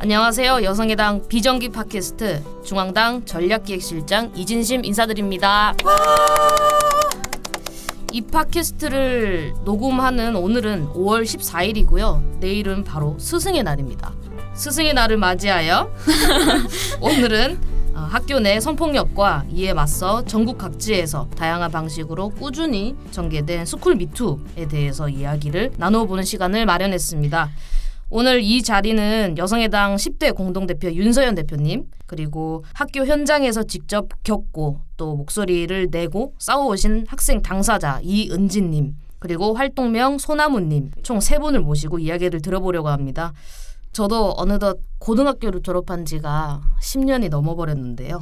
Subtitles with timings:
[0.00, 0.62] 안녕하세요.
[0.62, 5.74] 여성의당 비정기 팟캐스트 중앙당 전략기획실장 이진심 인사드립니다.
[8.12, 12.38] 이 팟캐스트를 녹음하는 오늘은 5월 14일이고요.
[12.38, 14.12] 내일은 바로 스승의 날입니다.
[14.54, 15.90] 스승의 날을 맞이하여
[17.02, 17.58] 오늘은
[17.94, 25.08] 어, 학교 내 성폭력과 이에 맞서 전국 각지에서 다양한 방식으로 꾸준히 전개된 스쿨 미투에 대해서
[25.08, 27.50] 이야기를 나눠보는 시간을 마련했습니다.
[28.10, 35.88] 오늘 이 자리는 여성의당 10대 공동대표 윤서연 대표님 그리고 학교 현장에서 직접 겪고 또 목소리를
[35.90, 43.32] 내고 싸워오신 학생 당사자 이은진님 그리고 활동명 소나무님 총 세 분을 모시고 이야기를 들어보려고 합니다.
[43.92, 48.20] 저도 어느덧 고등학교를 졸업한 지가 10년이 넘어버렸는데요.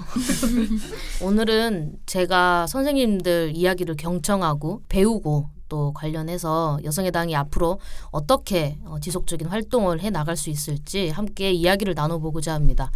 [1.23, 7.81] 오늘은 제가 선생님들 이야기를 경청하고 배우고 또 관련해서 여성의 당이 앞으로
[8.11, 12.91] 어떻게 어, 지속적인 활동을 해 나갈 수 있을지 함께 이야기를 나눠보고자 합니다.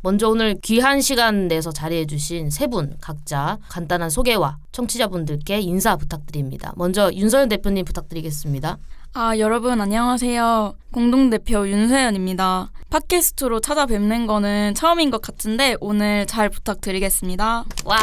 [0.00, 6.72] 먼저 오늘 귀한 시간 내서 자리해 주신 세 분 각자 간단한 소개와 청취자분들께 인사 부탁드립니다.
[6.76, 8.76] 먼저 윤서연 대표님 부탁드리겠습니다.
[9.14, 10.74] 아, 여러분 안녕하세요.
[10.92, 12.70] 공동대표 윤세연입니다.
[12.90, 17.64] 팟캐스트로 찾아뵙는 거는 처음인 것 같은데 오늘 잘 부탁드리겠습니다.
[17.86, 17.96] 와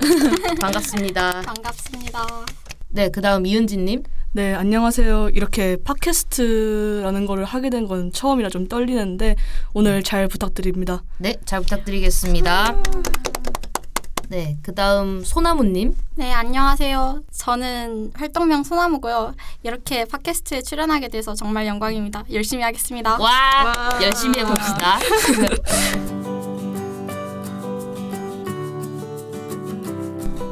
[0.60, 1.42] 반갑습니다.
[1.42, 2.61] 반갑습니다.
[2.94, 4.02] 네, 그다음 이은지님.
[4.32, 5.30] 네, 안녕하세요.
[5.30, 9.34] 이렇게 팟캐스트라는 거를 하게 된 건 처음이라 좀 떨리는데
[9.74, 11.02] 오늘 잘 부탁드립니다.
[11.18, 12.76] 네, 잘 부탁드리겠습니다.
[14.28, 15.94] 네, 그다음 소나무님.
[16.16, 17.22] 네, 안녕하세요.
[17.32, 19.34] 저는 활동명 소나무고요.
[19.62, 22.24] 이렇게 팟캐스트에 출연하게 돼서 정말 영광입니다.
[22.32, 23.18] 열심히 하겠습니다.
[23.18, 24.98] 와, 열심히 해봅시다.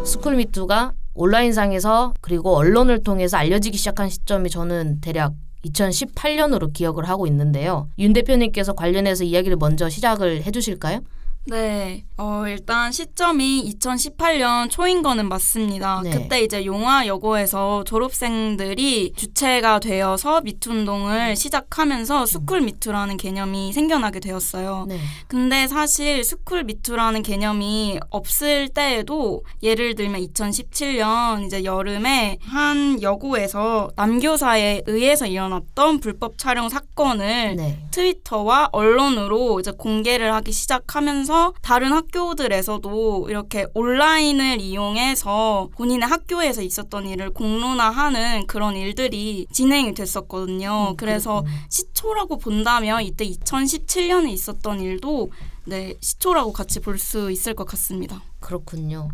[0.05, 7.89] 스쿨미투가 온라인상에서 그리고 언론을 통해서 알려지기 시작한 시점이 저는 대략 2018년으로 기억을 하고 있는데요.
[7.99, 11.01] 윤 대표님께서 관련해서 이야기를 먼저 시작을 해주실까요?
[11.47, 16.03] 네, 어, 일단 시점이 2018년 초인 거는 맞습니다.
[16.05, 16.11] 네.
[16.11, 24.85] 그때 이제 용화 여고에서 졸업생들이 주체가 되어서 미투 운동을 시작하면서 스쿨 미투라는 개념이 생겨나게 되었어요.
[24.87, 25.01] 네.
[25.29, 34.83] 근데 사실 스쿨 미투라는 개념이 없을 때에도 예를 들면 2017년 이제 여름에 한 여고에서 남교사에
[34.87, 37.83] 의해서 일어났던 불법 촬영 사건을 네.
[37.93, 41.30] 트위터와 언론으로 이제 공개를 하기 시작하면서
[41.63, 50.91] 다른 학교들에서도 이렇게 온라인을 이용해서 본인의 학교에서 있었던 일을 공론화하는 그런 일들이 진행이 됐었거든요.
[50.91, 51.45] 음, 그래서.
[51.69, 55.31] 시초라고 본다면 이때 2017년에 있었던 일도
[55.67, 58.23] 네, 시초라고 같이 볼 수 있을 것 같습니다.
[58.41, 59.09] 그렇군요.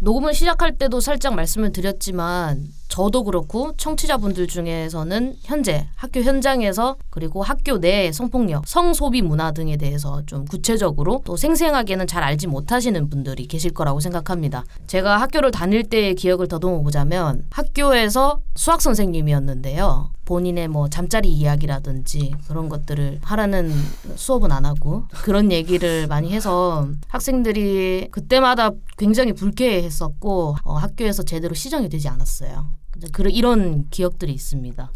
[0.00, 7.80] 녹음을 시작할 때도 살짝 말씀을 드렸지만 저도 그렇고 청취자분들 중에서는 현재 학교 현장에서 그리고 학교
[7.80, 13.72] 내 성폭력, 성소비 문화 등에 대해서 좀 구체적으로 또 생생하게는 잘 알지 못하시는 분들이 계실
[13.72, 14.64] 거라고 생각합니다.
[14.88, 20.10] 제가 학교를 다닐 때의 기억을 더듬어 보자면 학교에서 수학 선생님이었는데요.
[20.26, 23.72] 본인의 뭐 잠자리 이야기라든지 그런 것들을 하라는
[24.16, 31.88] 수업은 안 하고 그런 얘기를 많이 해서 학생들이 그때마다 굉장히 불쾌했었고 어, 학교에서 제대로 시정이
[31.88, 32.81] 되지 않았어요.
[33.12, 34.90] 그런 이런 기억들이 있습니다.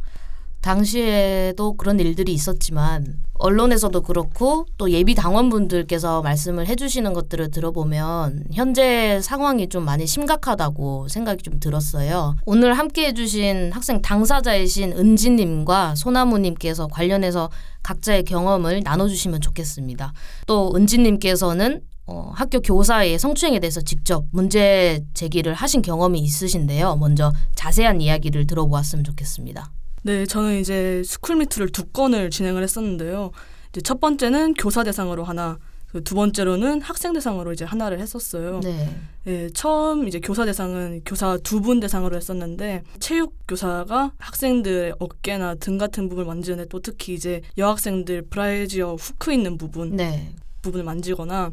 [0.67, 9.69] 당시에도 그런 일들이 있었지만 언론에서도 그렇고 또 예비 당원분들께서 말씀을 해주시는 것들을 들어보면 현재 상황이
[9.69, 12.34] 좀 많이 심각하다고 생각이 좀 들었어요.
[12.47, 17.49] 오늘 함께 해주신 학생 당사자이신 은지님과 소나무님께서 관련해서
[17.84, 20.12] 각자의 경험을 나눠주시면 좋겠습니다.
[20.49, 26.97] 또 은지님께서는 어, 학교 교사의 성추행에 대해서 직접 문제 제기를 하신 경험이 있으신데요.
[26.97, 29.72] 먼저 자세한 이야기를 들어보았으면 좋겠습니다.
[30.03, 33.33] 네, 저는 이제 스쿨미트를 두 건을 진행을 했었는데요.
[33.71, 35.59] 이제 첫 번째는 교사 대상으로 하나,
[35.89, 38.61] 그두 번째로는 학생 대상으로 이제 하나를 했었어요.
[38.62, 38.88] 네.
[39.27, 45.78] 예, 처음 이제 교사 대상은 교사 두 분 대상으로 했었는데 체육 교사가 학생들의 어깨나 등
[45.78, 50.32] 같은 부분을 만지는데 또 특히 이제 여학생들 브라이지어 후크 있는 부분 네.
[50.67, 51.51] 부분을 만지거나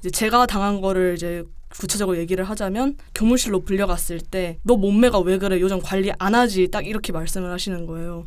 [0.00, 1.42] 이제 제가 당한 거를 이제
[1.78, 5.58] 구체적으로 얘기를 하자면 교무실로 불려갔을 때 너 몸매가 왜 그래?
[5.60, 6.68] 요즘 관리 안 하지?
[6.70, 8.24] 딱 이렇게 말씀을 하시는 거예요.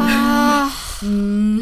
[0.00, 0.70] 아,
[1.04, 1.60] 음.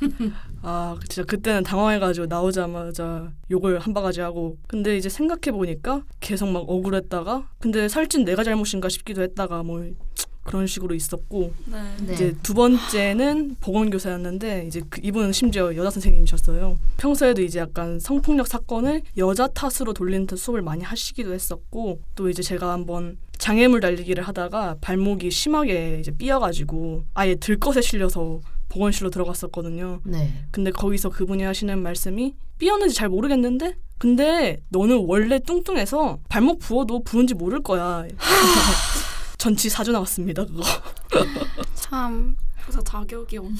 [0.62, 4.56] 아 진짜 그때는 당황해가지고 나오자마자 욕을 한 바가지 하고.
[4.66, 9.84] 근데 이제 생각해 보니까 계속 막 억울했다가 근데 살찐 내가 잘못인가 싶기도 했다가 뭐
[10.44, 11.78] 그런 식으로 있었고 네.
[12.06, 12.14] 네.
[12.14, 16.78] 이제 두 번째는 보건교사였는데 이제 그 이분은 심지어 여자 선생님이셨어요.
[16.96, 22.42] 평소에도 이제 약간 성폭력 사건을 여자 탓으로 돌리는 듯 수업을 많이 하시기도 했었고 또 이제
[22.42, 30.00] 제가 한번 장애물 달리기를 하다가 발목이 심하게 이제 삐어가지고 아예 들것에 실려서 보건실로 들어갔었거든요.
[30.04, 30.32] 네.
[30.50, 37.34] 근데 거기서 그분이 하시는 말씀이 삐었는지 잘 모르겠는데 근데 너는 원래 뚱뚱해서 발목 부어도 부은지
[37.34, 38.04] 모를 거야.
[39.42, 40.62] 전치 사주 나왔습니다 그거.
[41.74, 43.56] 참, 그래서 자격이 없는.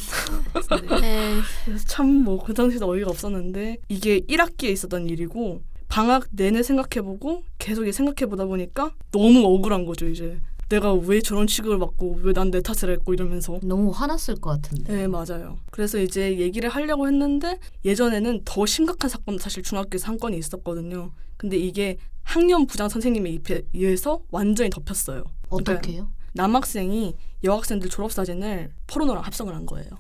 [1.01, 1.41] 네.
[1.67, 7.91] 그래서 참 뭐 그 당시도 어이가 없었는데 이게 1학기에 있었던 일이고 방학 내내 생각해보고 계속
[7.91, 12.93] 생각해보다 보니까 너무 억울한 거죠 이제 내가 왜 저런 취급을 받고 왜 난 내 탓을
[12.93, 14.93] 했고 이러면서 너무 화났을 것 같은데.
[14.95, 20.39] 네 맞아요 그래서 이제 얘기를 하려고 했는데 예전에는 더 심각한 사건도 사실 중학교에서 한 건이
[20.39, 26.09] 있었거든요 근데 이게 학년 부장 선생님의 입에 의해서 완전히 덮였어요 어떻게요?
[26.35, 27.15] 남학생이
[27.45, 29.91] 여학생들 졸업사진을 포르노랑 합성을 한 거예요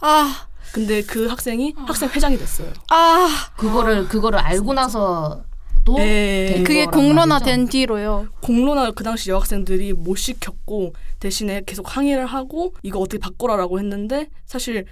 [0.00, 5.44] 아, 근데 그 학생이 학생 회장이 됐어요 아, 그거를 그거를 알고 나서
[5.84, 6.46] 또 네.
[6.54, 7.44] 된 그게 거란 공론화 말이죠?
[7.44, 8.26] 된 뒤로요.
[8.40, 14.84] 공론화 그 당시 여학생들이 못 시켰고 대신에 계속 항의를 하고 이거 어떻게 바꿔라라고 했는데 사실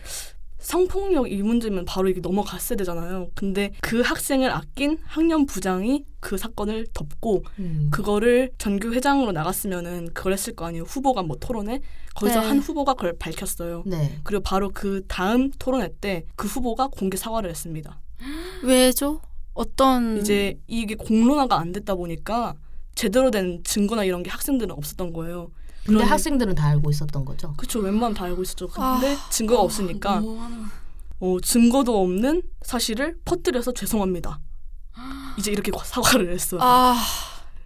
[0.65, 3.29] 성폭력 이 문제면 바로 이게 넘어갔어야 되잖아요.
[3.35, 7.89] 근데 그 학생을 아낀 학년 부장이 그 사건을 덮고 음.
[7.93, 10.85] 그거를 전교 회장으로 나갔으면은 그걸 했을 거 아니에요.
[10.85, 11.81] 후보가 뭐 토론회
[12.15, 12.47] 거기서 네.
[12.47, 13.83] 한 후보가 그걸 밝혔어요.
[13.87, 14.19] 네.
[14.25, 18.01] 그리고 바로 그 다음 토론회 때 그 후보가 공개 사과를 했습니다.
[18.65, 19.21] 왜죠?
[19.53, 22.55] 어떤 이제 이게 공론화가 안 됐다 보니까
[22.95, 25.51] 제대로 된 증거나 이런 게 학생들은 없었던 거예요.
[25.85, 27.55] 근데 그러니- 학생들은 다 알고 있었던 거죠.
[27.57, 28.69] 그쵸 웬만하면 다 알고 있었죠.
[28.77, 28.99] 아.
[29.01, 30.65] 근데 증거가 없으니까 너무하는-
[31.21, 34.41] 어, 증거도 없는 사실을 퍼뜨려서 죄송합니다.
[35.39, 36.61] 이제 이렇게 사과를 했어요.
[36.63, 36.97] 아,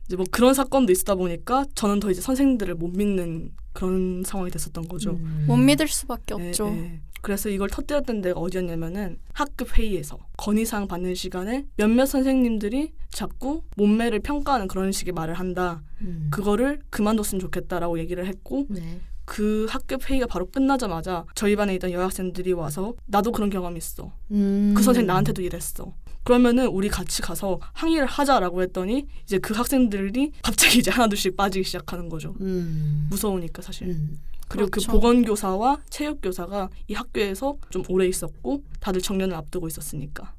[0.06, 4.88] 이제 뭐 그런 사건도 있다 보니까 저는 더 이제 선생님들을 못 믿는 그런 상황이 됐었던
[4.88, 5.10] 거죠.
[5.10, 5.44] 음.
[5.46, 6.68] 못 믿을 수밖에 예, 없죠.
[6.68, 7.00] 예.
[7.20, 14.68] 그래서 이걸 터뜨렸던 데가 어디였냐면은 학급 회의에서 건의사항 받는 시간에 몇몇 선생님들이 자꾸 몸매를 평가하는
[14.68, 15.82] 그런 식의 말을 한다.
[16.00, 16.28] 음.
[16.30, 19.00] 그거를 그만뒀으면 좋겠다라고 얘기를 했고 네.
[19.24, 24.12] 그 학급 회의가 바로 끝나자마자 저희 반에 있던 여학생들이 와서 나도 그런 경험이 있어.
[24.30, 24.72] 음.
[24.76, 25.92] 그 선생 나한테도 이랬어.
[26.24, 32.08] 그러면은 우리 같이 가서 항의를 하자라고 했더니 이제 그 학생들이 갑자기 이제 하나둘씩 빠지기 시작하는
[32.08, 32.34] 거죠.
[32.40, 33.06] 음.
[33.10, 33.88] 무서우니까 사실.
[33.88, 34.18] 음.
[34.48, 34.90] 그리고 그렇죠.
[34.90, 40.34] 그 보건교사와 체육교사가 이 학교에서 좀 오래 있었고 다들 정년을 앞두고 있었으니까.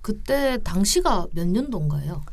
[0.00, 2.24] 그때 당시가 몇 년도인가요?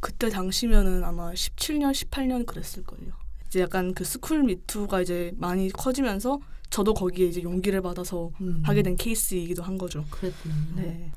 [0.00, 3.12] 그때 당시면은 아마 17년, 18년 그랬을걸요.
[3.46, 6.40] 이제 약간 그 스쿨 미투가 이제 많이 커지면서
[6.70, 8.60] 저도 거기에 이제 용기를 받아서 음.
[8.64, 10.04] 하게 된 케이스이기도 한 거죠.
[10.10, 10.54] 그랬군요.
[10.74, 11.12] 네.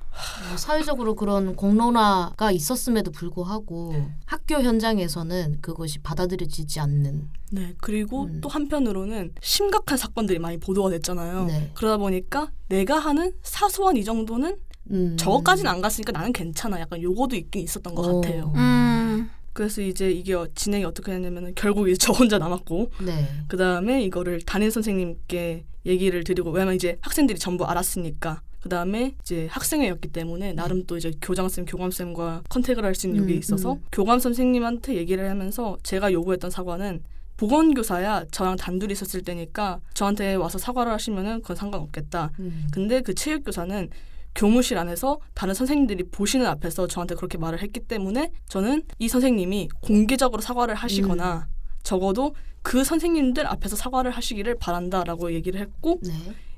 [0.54, 3.94] 어, 사회적으로 그런 공론화가 있었음에도 불구하고
[4.26, 7.74] 학교 현장에서는 그것이 받아들여지지 않는 네.
[7.82, 8.42] 그리고 음.
[8.42, 11.46] 또 한편으로는 심각한 사건들이 많이 보도가 됐잖아요.
[11.46, 11.72] 네.
[11.74, 14.58] 그러다 보니까 내가 하는 사소한 이 정도는
[14.92, 15.18] 음.
[15.18, 16.80] 저거까지는 안 갔으니까 나는 괜찮아.
[16.80, 18.22] 약간 요거도 있긴 있었던 것 어.
[18.22, 18.54] 같아요.
[18.56, 23.28] 음, 그래서 이제 이게 어- 진행이 어떻게 됐냐면 결국 이제 저 혼자 남았고 네.
[23.48, 29.48] 그 다음에 이거를 담임 선생님께 얘기를 드리고 왜냐면 이제 학생들이 전부 알았으니까 그 다음에 이제
[29.50, 33.84] 학생회였기 때문에 나름 또 이제 교장쌤, 교감쌤과 컨택을 할 수 있는 음, 게 있어서 음.
[33.94, 37.02] 교감 선생님한테 얘기를 하면서 제가 요구했던 사과는
[37.38, 42.32] 보건교사야 저랑 단둘이 있었을 때니까 저한테 와서 사과를 하시면은 그건 상관없겠다.
[42.40, 42.68] 음.
[42.72, 43.90] 근데 그 체육교사는
[44.36, 50.42] 교무실 안에서 다른 선생님들이 보시는 앞에서 저한테 그렇게 말을 했기 때문에 저는 이 선생님이 공개적으로
[50.42, 51.48] 사과를 하시거나
[51.84, 56.12] 적어도 그 선생님들 앞에서 사과를 하시기를 바란다라고 얘기를 했고 네.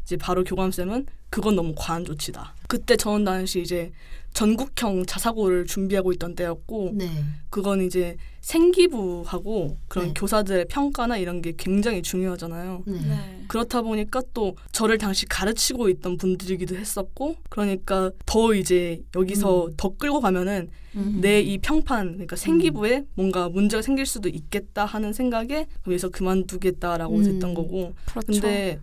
[0.09, 2.55] 이제 바로 교감쌤은 그건 너무 과한 조치다.
[2.67, 3.91] 그때 저는 당시 이제
[4.33, 7.07] 전국형 자사고를 준비하고 있던 때였고 네.
[7.51, 10.13] 그건 이제 생기부하고 그런 네.
[10.15, 12.83] 교사들의 평가나 이런 게 굉장히 중요하잖아요.
[12.87, 12.93] 네.
[12.93, 13.45] 네.
[13.47, 19.73] 그렇다 보니까 또 저를 당시 가르치고 있던 분들이기도 했었고 그러니까 더 이제 여기서 음.
[19.77, 21.19] 더 끌고 가면은 음.
[21.21, 27.23] 내이 평판 그러니까 생기부에 뭔가 문제가 생길 수도 있겠다 하는 생각에 그래서 그만두겠다라고 음.
[27.23, 28.27] 됐던 거고 그렇죠.
[28.31, 28.79] 근데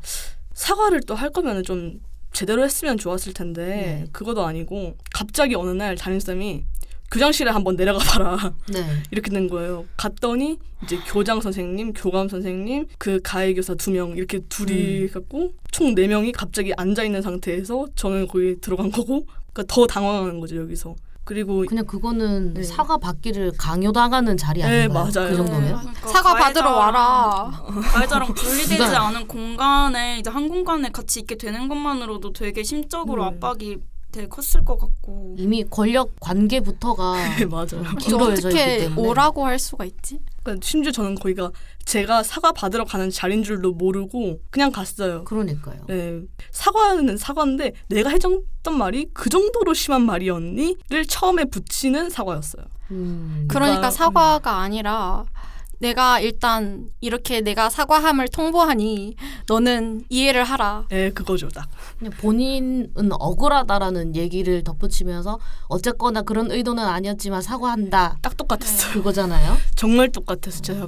[0.56, 2.00] 사과를 또 할 거면은 좀
[2.32, 4.04] 제대로 했으면 좋았을 텐데 네.
[4.12, 6.64] 그것도 아니고 갑자기 어느 날 담임쌤이
[7.12, 8.84] 교장실에 한번 내려가 봐라 네.
[9.10, 9.84] 이렇게 된 거예요.
[9.96, 15.10] 갔더니 이제 교장 선생님, 교감 선생님, 그 가해 교사 두 명 이렇게 둘이 음.
[15.12, 20.40] 갖고 총 네 명이 갑자기 앉아 있는 상태에서 저는 거기 들어간 거고, 그러니까 더 당황하는
[20.40, 20.96] 거죠 여기서.
[21.26, 22.62] 그리고 그냥 그거는 네.
[22.62, 24.92] 사과 받기를 강요당하는 자리 네, 아닌가요?
[25.12, 25.30] 맞아요.
[25.30, 25.78] 그 정도면?
[25.80, 27.50] 그러니까 사과 받으러 와라.
[27.82, 33.26] 가해자랑 분리되지 누가- 않은 공간에 이제 한 공간에 같이 있게 되는 것만으로도 되게 심적으로 음.
[33.26, 33.78] 압박이
[34.12, 37.82] 되게 컸을 것 같고 이미 권력 관계부터가 네, 맞아요.
[37.98, 40.20] 기울어져 있기 어떻게 때문에 오라고 할 수가 있지?
[40.46, 41.50] 그러니까 심지어 저는 거기가
[41.84, 45.24] 제가 사과 받으러 가는 자리인 줄도 모르고 그냥 갔어요.
[45.24, 45.80] 그러니까요.
[45.88, 46.20] 네,
[46.52, 52.64] 사과는 사과인데 내가 해줬던 말이 그 정도로 심한 말이었니?를 처음에 붙이는 사과였어요.
[52.92, 53.46] 음.
[53.48, 55.24] 그러니까 그러니까, 사과가 아니라
[55.78, 59.16] 내가 일단 이렇게 내가 사과함을 통보하니
[59.48, 60.86] 너는 이해를 하라.
[60.92, 61.68] 예, 그거죠, 딱.
[62.18, 68.18] 본인은 억울하다라는 얘기를 덧붙이면서 어쨌거나 그런 의도는 아니었지만 사과한다.
[68.22, 68.92] 딱 똑같았어요.
[68.94, 69.56] 그거잖아요.
[69.76, 70.62] 정말 똑같았어.
[70.62, 70.86] 진짜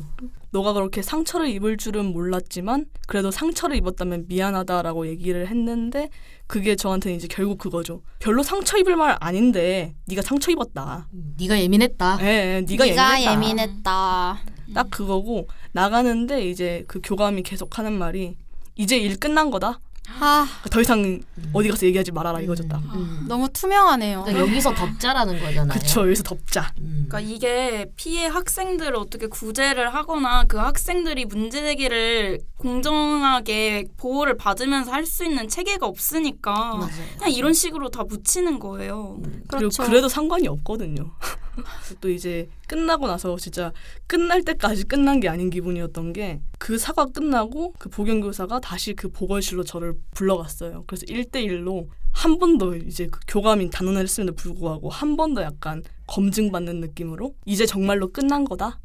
[0.50, 6.08] 너가 그렇게 상처를 입을 줄은 몰랐지만 그래도 상처를 입었다면 미안하다라고 얘기를 했는데
[6.46, 8.00] 그게 저한테는 이제 결국 그거죠.
[8.18, 11.06] 별로 상처 입을 말 아닌데 네가 상처 입었다.
[11.38, 12.18] 네가 예민했다.
[12.22, 13.32] 예, 예 네가, 예민했다.
[13.32, 14.38] 예민했다.
[14.74, 18.36] 딱 그거고 나가는데 이제 그 교감이 계속 하는 말이
[18.76, 19.80] 이제 일 끝난 거다.
[20.20, 21.20] 아, 더 이상
[21.52, 22.78] 어디 가서 얘기하지 말아라 이거죠 딱.
[22.94, 23.26] 음.
[23.28, 24.22] 너무 투명하네요.
[24.22, 25.78] 그러니까 여기서 덥자라는 거잖아요.
[25.78, 26.72] 그쵸 여기서 덮자.
[26.78, 27.04] 음.
[27.08, 35.04] 그러니까 이게 피해 학생들을 어떻게 구제를 하거나 그 학생들이 문제 제기를 공정하게 보호를 받으면서 할
[35.08, 36.90] 수 있는 체계가 없으니까 맞아요.
[37.18, 39.20] 그냥 이런 식으로 다 묻히는 거예요.
[39.46, 39.68] 그렇죠.
[39.68, 41.10] 그리고 그래도 상관이 없거든요.
[42.00, 43.72] 또 이제 끝나고 나서 진짜
[44.06, 49.64] 끝날 때까지 끝난 게 아닌 기분이었던 게 그 사과 끝나고 그 보경교사가 다시 그 보건실로
[49.64, 50.84] 저를 불러갔어요.
[50.86, 55.82] 그래서 1대1로 한 번 더 이제 그 교감인 단언을 했음에도 불구하고 한 번 더 약간
[56.08, 58.80] 검증받는 느낌으로 이제 정말로 끝난 거다.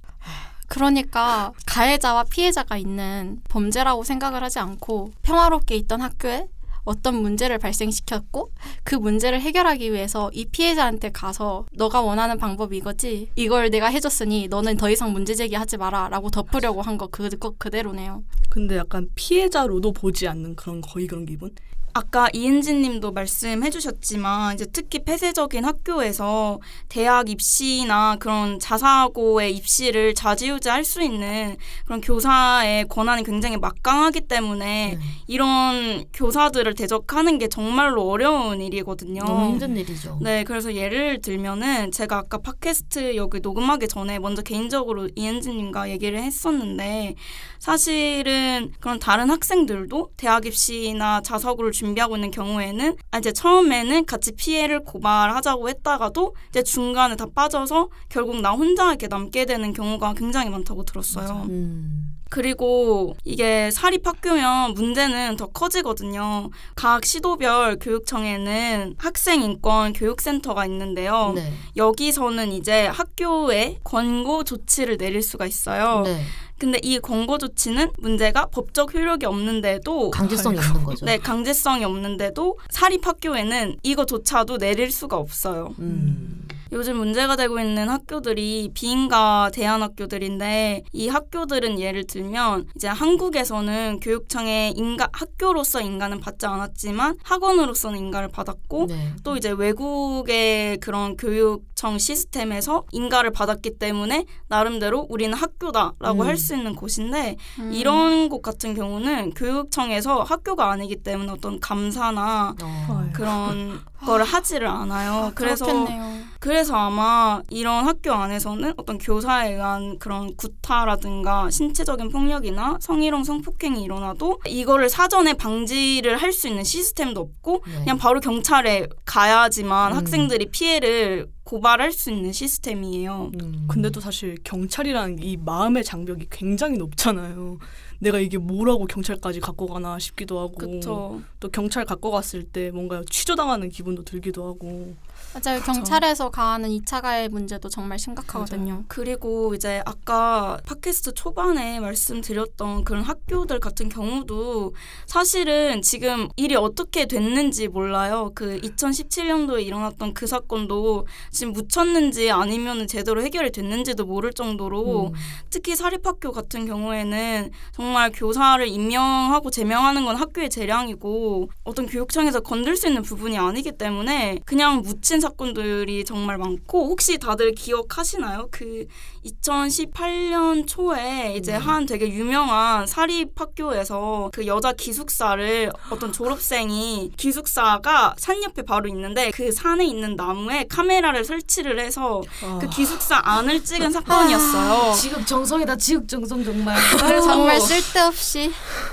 [0.68, 6.48] 그러니까 가해자와 피해자가 있는 범죄라고 생각을 하지 않고 평화롭게 있던 학교에
[6.86, 8.52] 어떤 문제를 발생시켰고
[8.84, 14.78] 그 문제를 해결하기 위해서 이 피해자한테 가서 너가 원하는 방법이 이거지 이걸 내가 해줬으니 너는
[14.78, 19.94] 더 이상 문제 제기하지 마라 라고 덮으려고 한 거 그, 그, 그대로네요 근데 약간 피해자로도
[19.94, 21.50] 보지 않는 그런 거의 그런 기분?
[21.96, 26.60] 아까 이은진 님도 말씀해 주셨지만 이제 특히 폐쇄적인 학교에서
[26.90, 35.00] 대학 입시나 그런 자사고의 입시를 좌지우지할 수 있는 그런 교사의 권한이 굉장히 막강하기 때문에 네.
[35.28, 39.24] 이런 교사들을 대적하는 게 정말로 어려운 일이거든요.
[39.24, 40.18] 너무 힘든 일이죠.
[40.22, 47.14] 네, 그래서 예를 들면은 제가 아까 팟캐스트 여기 녹음하기 전에 먼저 개인적으로 이은지님과 얘기를 했었는데
[47.60, 54.86] 사실은 그런 다른 학생들도 대학 입시나 자사고를 준비하고 있는 경우에는 아, 이제 처음에는 같이 피해를
[54.86, 60.86] 고발하자고 했다가도 이제 중간에 다 빠져서 결국 나 혼자 이렇게 남게 되는 경우가 굉장히 많다고
[60.86, 61.46] 들었어요.
[61.50, 62.14] 음.
[62.30, 66.50] 그리고 이게 사립학교면 문제는 더 커지거든요.
[66.74, 71.34] 각 시도별 교육청에는 학생인권 교육센터가 있는데요.
[71.36, 71.54] 네.
[71.76, 76.02] 여기서는 이제 학교에 권고 조치를 내릴 수가 있어요.
[76.06, 76.24] 네.
[76.64, 80.70] 근데 이 권고 조치는 문제가 법적 효력이 없는데도 강제성이 아이고.
[80.70, 81.06] 없는 거죠.
[81.06, 85.76] 네, 강제성이 없는데도 사립 학교에는 이거조차도 내릴 수가 없어요.
[85.80, 86.48] 음.
[86.72, 94.74] 요즘 문제가 되고 있는 학교들이 비인가 대안 학교들인데 이 학교들은 예를 들면 이제 한국에서는 교육청에
[94.76, 99.14] 인가 학교로서 인가는 받지 않았지만 학원으로서는 인가를 받았고 네.
[99.24, 106.26] 또 이제 외국의 그런 교육 청 시스템에서 인가를 받았기 때문에 나름대로 우리는 학교다라고 음.
[106.26, 107.74] 할수 있는 곳인데 음.
[107.74, 113.10] 이런 곳 같은 경우는 교육청에서 학교가 아니기 때문에 어떤 감사나 어.
[113.12, 115.34] 그런 거를 하지를 않아요.
[115.36, 116.24] 그래서 그렇겠네요.
[116.40, 124.40] 그래서 아마 이런 학교 안에서는 어떤 교사에 의한 그런 구타라든가 신체적인 폭력이나 성희롱 성폭행이 일어나도
[124.46, 127.74] 이거를 사전에 방지를 할 수 있는 시스템도 없고 네.
[127.80, 129.98] 그냥 바로 경찰에 가야지만 음.
[129.98, 133.32] 학생들이 피해를 고발할 수 있는 시스템이에요.
[133.42, 133.66] 음.
[133.68, 137.58] 근데 또 사실 경찰이라는 이 마음의 장벽이 굉장히 높잖아요.
[138.00, 141.22] 내가 이게 뭐라고 경찰까지 갖고 가나 싶기도 하고 그렇죠.
[141.40, 144.96] 또 경찰 갖고 갔을 때 뭔가 취조당하는 기분도 들기도 하고
[145.34, 145.60] 맞아요.
[145.62, 148.84] 경찰에서 가하는 2차 가해 문제도 정말 심각하거든요.
[148.88, 154.76] 그리고 이제 아까 팟캐스트 초반에 말씀드렸던 그런 학교들 같은 경우도
[155.08, 158.32] 사실은 지금 일이 어떻게 됐는지 몰라요.
[158.36, 165.14] 그 2017년도에 일어났던 그 사건도 지금 묻혔는지 아니면 제대로 해결이 됐는지도 모를 정도로 음.
[165.50, 167.50] 특히 사립학교 같은 경우에는
[167.84, 174.40] 정말 교사를 임명하고 제명하는 건 학교의 재량이고 어떤 교육청에서 건들 수 있는 부분이 아니기 때문에
[174.46, 178.48] 그냥 묻힌 사건들이 정말 많고 혹시 다들 기억하시나요?
[178.52, 178.86] 그
[179.26, 188.42] 2018년 초에 이제 한 되게 유명한 사립 학교에서 그 여자 기숙사를 어떤 졸업생이 기숙사가 산
[188.44, 192.22] 옆에 바로 있는데 그 산에 있는 나무에 카메라를 설치를 해서
[192.62, 194.94] 그 기숙사 안을 찍은 사건이었어요.
[194.94, 195.76] 지극 정성이다.
[195.76, 196.78] 지극 정성 정말.
[197.22, 198.52] 정말 쓸데없이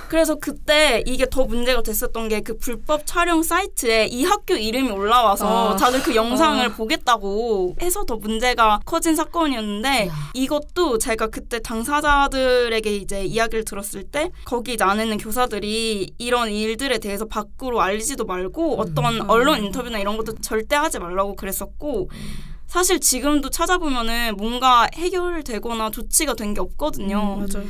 [0.09, 5.75] 그래서 그때 이게 더 문제가 됐었던 게 그 불법 촬영 사이트에 이 학교 이름이 올라와서
[5.75, 5.77] 아.
[5.77, 10.13] 다들 그 영상을 보겠다고 해서 더 문제가 커진 사건이었는데 야.
[10.33, 17.83] 이것도 제가 그때 당사자들에게 이제 이야기를 들었을 때 거기 있는 교사들이 이런 일들에 대해서 밖으로
[17.83, 19.29] 알리지도 말고 어떤 음.
[19.31, 22.09] 언론 인터뷰나 이런 것도 절대 하지 말라고 그랬었고
[22.67, 27.37] 사실 지금도 찾아보면은 뭔가 해결되거나 조치가 된 게 없거든요.
[27.39, 27.67] 음, 맞아요.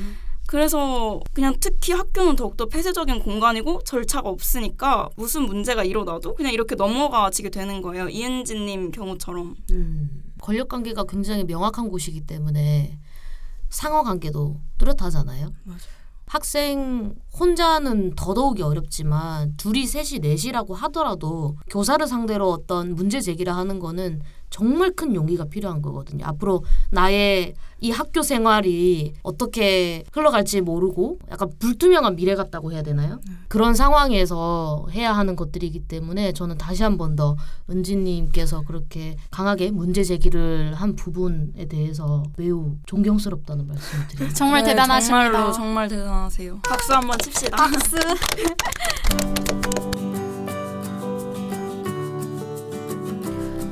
[0.51, 7.51] 그래서 그냥 특히 학교는 더욱더 폐쇄적인 공간이고 절차가 없으니까 무슨 문제가 일어나도 그냥 이렇게 넘어가지게
[7.51, 8.09] 되는 거예요.
[8.09, 9.55] 이은지님 경우처럼.
[9.71, 12.99] 음, 권력 관계가 굉장히 명확한 곳이기 때문에
[13.69, 15.53] 상호 관계도 뚜렷하잖아요.
[15.63, 15.81] 맞아요.
[16.27, 24.21] 학생 혼자는 더더욱이 어렵지만 둘이 셋이 넷이라고 하더라도 교사를 상대로 어떤 문제 제기를 하는 거는
[24.51, 26.27] 정말 큰 용기가 필요한 거거든요.
[26.27, 33.21] 앞으로 나의 이 학교 생활이 어떻게 흘러갈지 모르고 약간 불투명한 미래 같다고 해야 되나요?
[33.49, 37.37] 그런 상황에서 해야 하는 것들이기 때문에 저는 다시 한 번 더
[37.71, 44.35] 은지님께서 그렇게 강하게 문제 제기를 한 부분에 대해서 매우 존경스럽다는 말씀을 드립니다.
[44.37, 45.31] 정말 네, 대단하십니다.
[45.33, 46.61] 정말로 정말 대단하세요.
[46.69, 47.57] 박수 한번 칩시다.
[47.57, 47.97] 박수.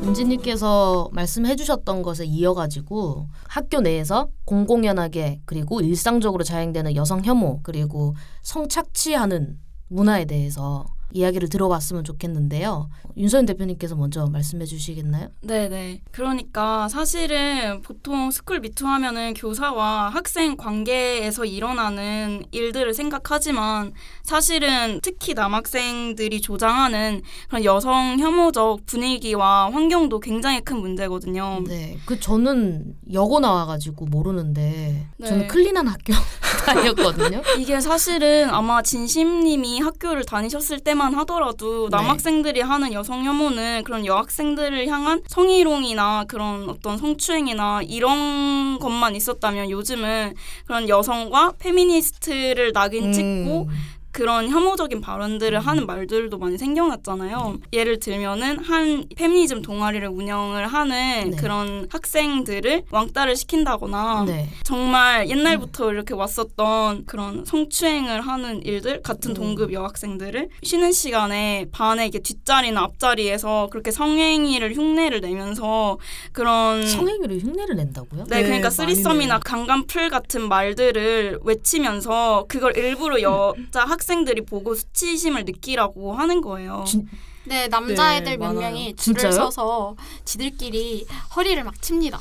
[0.08, 9.58] 은지님께서 말씀해 주셨던 것에 이어가지고 학교 내에서 공공연하게 그리고 일상적으로 자행되는 여성 혐오 그리고 성착취하는
[9.88, 12.90] 문화에 대해서 이야기를 들어봤으면 좋겠는데요.
[13.16, 15.28] 윤서연 대표님께서 먼저 말씀해 주시겠나요?
[15.40, 16.02] 네네.
[16.12, 26.40] 그러니까 사실은 보통 스쿨 미투 하면은 교사와 학생 관계에서 일어나는 일들을 생각하지만 사실은 특히 남학생들이
[26.40, 31.62] 조장하는 그런 여성 혐오적 분위기와 환경도 굉장히 큰 문제거든요.
[31.66, 35.26] 네, 그 저는 여고 나와가지고 모르는데 네.
[35.26, 36.12] 저는 클린한 학교
[36.66, 37.42] 다녔거든요.
[37.58, 41.96] 이게 사실은 아마 진심님이 학교를 다니셨을 때만 하더라도 네.
[41.96, 50.34] 남학생들이 하는 여성 혐오는 그런 여학생들을 향한 성희롱이나 그런 어떤 성추행이나 이런 것만 있었다면 요즘은
[50.66, 57.58] 그런 여성과 페미니스트를 낙인 찍고 음, 그런 혐오적인 발언들을 하는 말들도 많이 생겨났잖아요.
[57.72, 61.36] 예를 들면은 한 페미니즘 동아리를 운영을 하는 네.
[61.36, 69.34] 그런 학생들을 왕따를 시킨다거나 네, 정말 옛날부터 이렇게 왔었던 그런 성추행을 하는 일들 같은 음.
[69.34, 75.96] 동급 여학생들을 쉬는 시간에 반에 이게 뒷자리나 앞자리에서 그렇게 성행위를 흉내를 내면서
[76.32, 78.24] 그런 성행위를 흉내를 낸다고요?
[78.24, 79.38] 네, 네, 그러니까 쓰리썸이나.
[79.38, 86.84] 강간풀 같은 말들을 외치면서 그걸 일부러 여자 학생 들이 보고 수치심을 느끼라고 하는 거예요.
[86.86, 87.08] 진-
[87.44, 88.60] 네, 남자애들 네, 몇 많아요.
[88.60, 89.32] 명이 줄을 진짜요?
[89.50, 92.20] 서서 지들끼리 허리를 막 칩니다.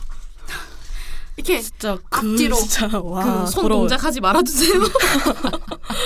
[1.37, 2.55] 이렇게 진짜 그 앞뒤로.
[2.55, 3.87] 진짜 와 그손 더러워요.
[3.87, 4.81] 동작하지 말아주세요.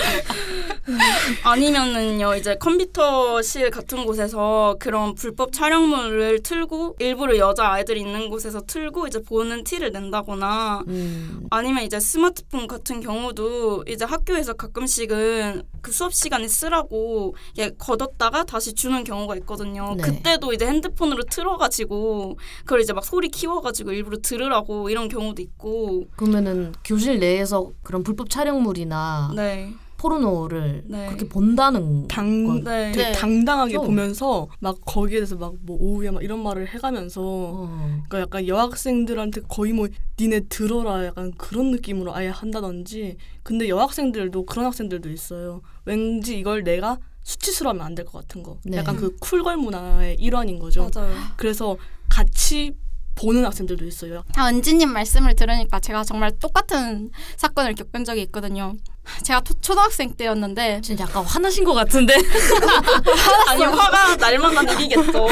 [1.44, 9.06] 아니면은요 이제 컴퓨터실 같은 곳에서 그런 불법 촬영물을 틀고 일부러 여자 아이들이 있는 곳에서 틀고
[9.06, 16.12] 이제 보는 티를 낸다거나 음, 아니면 이제 스마트폰 같은 경우도 이제 학교에서 가끔씩은 그 수업
[16.14, 17.34] 시간에 쓰라고
[17.78, 19.94] 걷었다가 다시 주는 경우가 있거든요.
[19.96, 20.02] 네.
[20.02, 26.04] 그때도 이제 핸드폰으로 틀어가지고 그걸 이제 막 소리 키워가지고 일부러 들으라고 이런 경우 도 있고.
[26.16, 31.06] 그러면은 교실 내에서 그런 불법 촬영물이나 네, 포르노를 네.
[31.06, 32.90] 그렇게 본다는 당 건- 네.
[32.92, 33.12] 되게 네.
[33.12, 33.86] 당당하게 좀.
[33.86, 37.68] 보면서 막 거기에 대해서 막 뭐 오후에 막 이런 말을 해가면서 어.
[38.08, 39.86] 그러니까 약간 여학생들한테 거의 뭐
[40.20, 46.98] 니네 들어라 약간 그런 느낌으로 아예 한다든지 근데 여학생들도 그런 학생들도 있어요 왠지 이걸 내가
[47.24, 48.78] 수치스러우면 안 될 것 같은 거 네.
[48.78, 51.14] 약간 그 쿨걸 문화의 일환인 거죠 맞아요.
[51.36, 51.76] 그래서
[52.08, 52.72] 같이
[53.14, 58.74] 보는 학생들도 있어요 아, 은지님 말씀을 들으니까 제가 정말 똑같은 사건을 겪은 적이 있거든요.
[59.22, 62.14] 제가 초, 초등학생 때였는데 진짜 약간 화나신 것 같은데.
[63.48, 65.26] 아니 화가 날마다 느리겠죠.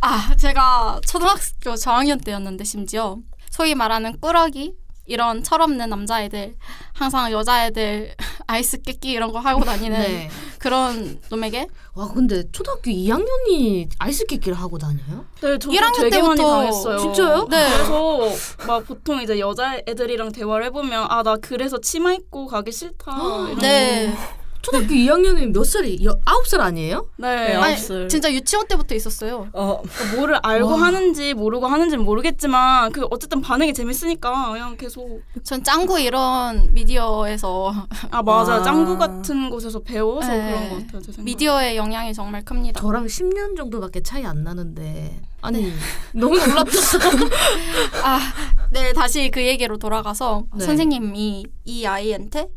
[0.00, 3.18] 아 제가 초등학교 저학년 때였는데 심지어
[3.50, 4.74] 소위 말하는 꾸러기
[5.06, 6.54] 이런 철없는 남자애들
[6.92, 8.14] 항상 여자애들
[8.48, 10.30] 아이스 깨끼 이런 거 하고 다니는 네.
[10.58, 15.24] 그런 놈에게 와 근데 초등학교 2학년이 아이스케이크를 하고 다녀요?
[15.40, 16.98] 네, 저도 1학년 되게 많이 때부터 당했어요.
[16.98, 17.46] 진짜요?
[17.50, 17.68] 네.
[17.72, 23.12] 그래서 막 보통 이제 여자 애들이랑 대화를 해보면 아 나 그래서 치마 입고 가기 싫다.
[23.48, 24.14] 이런 네.
[24.66, 26.04] 초등학교 2학년이면 몇 살이?
[26.04, 27.06] 여, 9살 아니에요?
[27.18, 27.50] 네.
[27.50, 27.76] 네, 아니.
[28.08, 29.46] 진짜 유치원 때부터 있었어요.
[29.52, 29.80] 어
[30.16, 30.82] 뭐를 알고 와.
[30.82, 38.22] 하는지 모르고 하는지는 모르겠지만 그 어쨌든 반응이 재밌으니까 그냥 계속 전 짱구 이런 미디어에서 아
[38.24, 38.62] 맞아 아.
[38.64, 40.50] 짱구 같은 곳에서 배워서 네.
[40.50, 41.02] 그런 것 같아요.
[41.02, 41.22] 제 생각에.
[41.24, 42.80] 미디어의 영향이 정말 큽니다.
[42.80, 45.72] 저랑 10년 정도밖에 차이 안 나는데 아니
[46.12, 46.80] 너무 놀랍죠.
[48.02, 48.18] 아,
[48.72, 50.64] 네, 다시 그 얘기로 돌아가서 네.
[50.64, 52.48] 선생님이 이 아이한테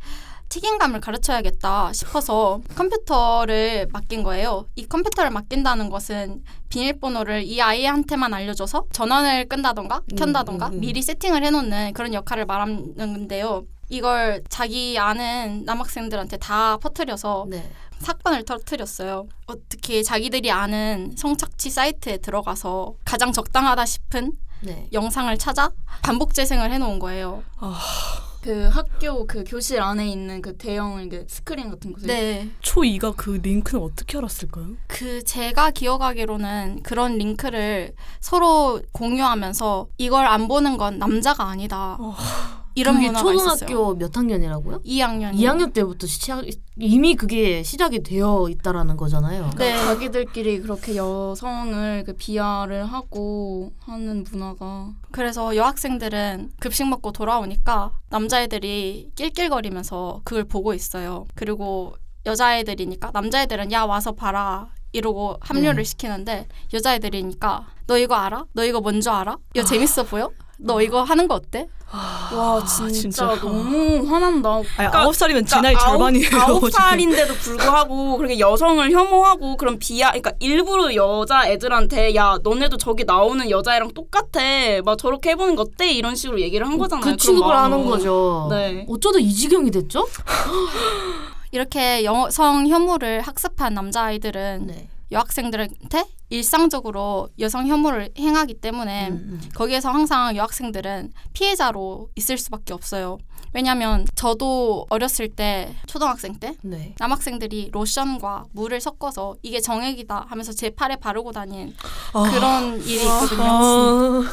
[0.49, 4.65] 책임감을 가르쳐야겠다 싶어서 컴퓨터를 맡긴 거예요.
[4.75, 10.79] 이 컴퓨터를 맡긴다는 것은 비밀번호를 이 아이한테만 알려줘서 전원을 끈다던가 음, 켠다던가 음, 음.
[10.79, 13.63] 미리 세팅을 해놓는 그런 역할을 말하는 건데요.
[13.89, 17.69] 이걸 자기 아는 남학생들한테 다 퍼뜨려서 네.
[17.99, 19.27] 사건을 터뜨렸어요.
[19.47, 24.87] 어떻게 자기들이 아는 성착취 사이트에 들어가서 가장 적당하다 싶은 네.
[24.91, 27.43] 영상을 찾아 반복 재생을 해놓은 거예요.
[28.41, 32.49] 그 학교 그 교실 안에 있는 그 대형 이게 스크린 같은 곳에 네.
[32.61, 34.67] 초2가 그 링크는 어떻게 알았을까요?
[34.87, 41.97] 그 제가 기억하기로는 그런 링크를 서로 공유하면서 이걸 안 보는 건 남자가 아니다.
[41.99, 42.15] 어.
[42.79, 43.55] 이런 그게 문화가 있었어요.
[43.69, 44.81] 초등학교 몇 학년이라고요?
[44.83, 45.33] 2학년.
[45.33, 46.45] 2학년 때부터 시작
[46.77, 49.49] 이미 그게 시작이 되어 있다라는 거잖아요.
[49.57, 49.77] 네.
[49.77, 60.21] 자기들끼리 그렇게 여성을 그 비하를 하고 하는 문화가 그래서 여학생들은 급식 먹고 돌아오니까 남자애들이 낄낄거리면서
[60.23, 61.27] 그걸 보고 있어요.
[61.35, 65.83] 그리고 여자애들이니까 남자애들은 야 와서 봐라 이러고 합류를 네.
[65.83, 68.45] 시키는데 여자애들이니까 너 이거 알아?
[68.53, 69.37] 너 이거 뭔 줄 알아?
[69.55, 70.31] 이거 재밌어 보여?
[70.61, 71.67] 너 이거 하는 거 어때?
[71.91, 73.25] 와 진짜, 진짜.
[73.41, 74.61] 너무 화난다.
[74.75, 76.29] 그러니까 아홉 살이면 지 나이 그러니까 절반이에요.
[76.39, 76.69] 아홉.
[76.71, 83.49] 살인데도 불구하고 그렇게 여성을 혐오하고 그런 비하, 그러니까 일부러 여자 애들한테 야 너네도 저기 나오는
[83.49, 84.39] 여자애랑 똑같아,
[84.85, 85.91] 막 저렇게 해보는 거 어때?
[85.91, 87.03] 이런 식으로 얘기를 한 거잖아요.
[87.03, 87.85] 그 취급을 하는.
[87.85, 88.47] 거죠.
[88.51, 88.85] 네.
[88.87, 90.07] 어쩌다 이 지경이 됐죠?
[91.51, 94.89] 이렇게 여성 혐오를 학습한 남자 아이들은 네.
[95.11, 99.49] 여학생들한테 일상적으로 여성 혐오를 행하기 때문에 음, 음.
[99.55, 103.17] 거기에서 항상 여학생들은 피해자로 있을 수밖에 없어요.
[103.51, 106.93] 왜냐하면 저도 어렸을 때 초등학생 때 네.
[106.99, 111.75] 남학생들이 로션과 물을 섞어서 이게 정액이다 하면서 제 팔에 바르고 다닌
[112.13, 112.29] 아.
[112.29, 113.43] 그런 일이 있거든요.
[113.43, 114.23] 아,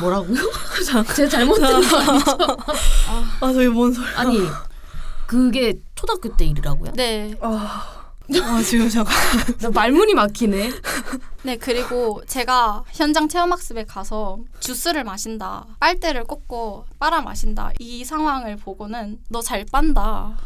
[0.00, 0.38] 뭐라고요?
[1.14, 2.36] 제가 잘못 들은 거 아니죠?
[3.40, 4.06] 아 저게 뭔 소리?
[4.16, 4.38] 아니
[5.26, 6.92] 그게 초등학교 때 일이라고요?
[6.92, 7.34] 네.
[7.42, 8.01] 아,
[8.42, 9.14] 아 지금 잠깐.
[9.60, 10.70] 나 말문이 막히네.
[11.42, 19.18] 네, 그리고 제가 현장 체험학습에 가서 주스를 마신다, 빨대를 꽂고 빨아 마신다, 이 상황을 보고는
[19.28, 20.36] 너 잘 빤다,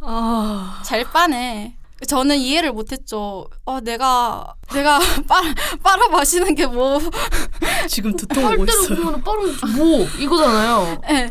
[0.00, 1.76] 아, 잘 빠네.
[2.06, 3.48] 저는 이해를 못했죠.
[3.64, 7.00] 어, 내가 내가 빨아, 빨아 마시는 게 뭐?
[7.88, 8.96] 지금 두통 오고 빨대로 있어요.
[9.02, 11.00] 보면 빠른 뭐 이거잖아요.
[11.10, 11.28] 예.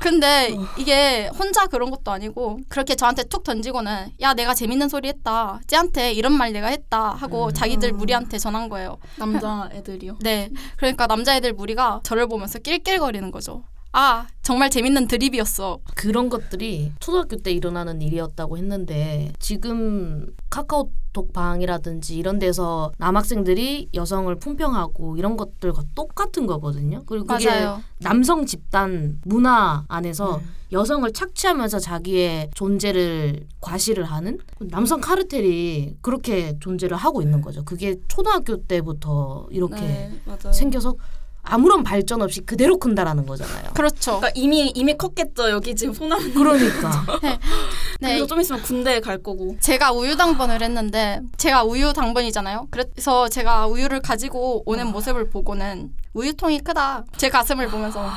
[0.00, 5.60] 근데 이게 혼자 그런 것도 아니고 그렇게 저한테 툭 던지고는 야 내가 재밌는 소리 했다
[5.66, 7.52] 쟤한테 이런 말 내가 했다 하고 음.
[7.52, 8.98] 자기들 무리한테 전한 거예요.
[9.18, 10.16] 남자 애들이요.
[10.24, 10.48] 네.
[10.76, 13.62] 그러니까 남자 애들 무리가 저를 보면서 낄낄거리는 거죠.
[13.92, 15.80] 아, 정말 재밌는 드립이었어.
[15.96, 25.16] 그런 것들이 초등학교 때 일어나는 일이었다고 했는데 지금 카카오톡 방이라든지 이런 데서 남학생들이 여성을 품평하고
[25.16, 27.02] 이런 것들과 똑같은 거거든요.
[27.06, 27.82] 그리고 그게 맞아요.
[27.98, 30.44] 남성 집단 문화 안에서 네.
[30.72, 37.64] 여성을 착취하면서 자기의 존재를 과시를 하는 남성 카르텔이 그렇게 존재를 하고 있는 거죠.
[37.64, 40.20] 그게 초등학교 때부터 이렇게 네.
[40.52, 40.94] 생겨서
[41.42, 43.70] 아무런 발전 없이 그대로 큰다라는 거잖아요.
[43.74, 44.18] 그렇죠.
[44.18, 45.50] 그러니까 이미 이미 컸겠죠.
[45.50, 46.90] 여기 지금 손안 그러니까
[48.00, 48.08] 네.
[48.10, 49.56] 그래서 좀 있으면 군대에 갈 거고.
[49.60, 52.68] 제가 우유 당번을 했는데 제가 우유 당번이잖아요.
[52.70, 57.04] 그래서 제가 우유를 가지고 오는 모습을 보고는 우유통이 크다.
[57.16, 58.08] 제 가슴을 보면서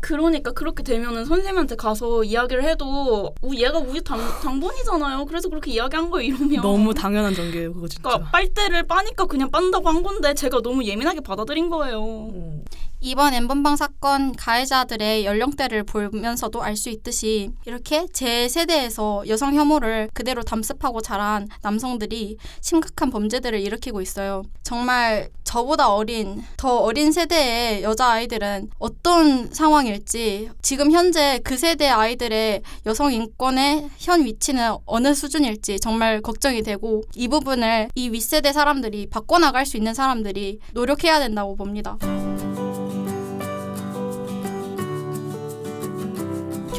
[0.00, 5.26] 그러니까 그렇게 되면은 선생님한테 가서 이야기를 해도 우, 얘가 우유 당, 당번이잖아요.
[5.26, 6.34] 그래서 그렇게 이야기한 거예요.
[6.34, 8.08] 이러면 너무 당연한 전개예요, 그거 진짜.
[8.08, 12.28] 그러니까 빨대를 빠니까 그냥 빤다고 한 건데 제가 너무 예민하게 받아들인 거예요.
[12.32, 12.64] 음.
[13.02, 20.42] 이번 엠번방 사건 가해자들의 연령대를 보면서도 알 수 있듯이 이렇게 제 세대에서 여성 혐오를 그대로
[20.42, 24.42] 담습하고 자란 남성들이 심각한 범죄들을 일으키고 있어요.
[24.62, 32.62] 정말 저보다 어린 더 어린 세대의 여자 아이들은 어떤 상황일지 지금 현재 그 세대 아이들의
[32.86, 39.66] 여성 인권의 현 위치는 어느 수준일지 정말 걱정이 되고 이 부분을 이 윗세대 사람들이 바꿔나갈
[39.66, 41.98] 수 있는 사람들이 노력해야 된다고 봅니다.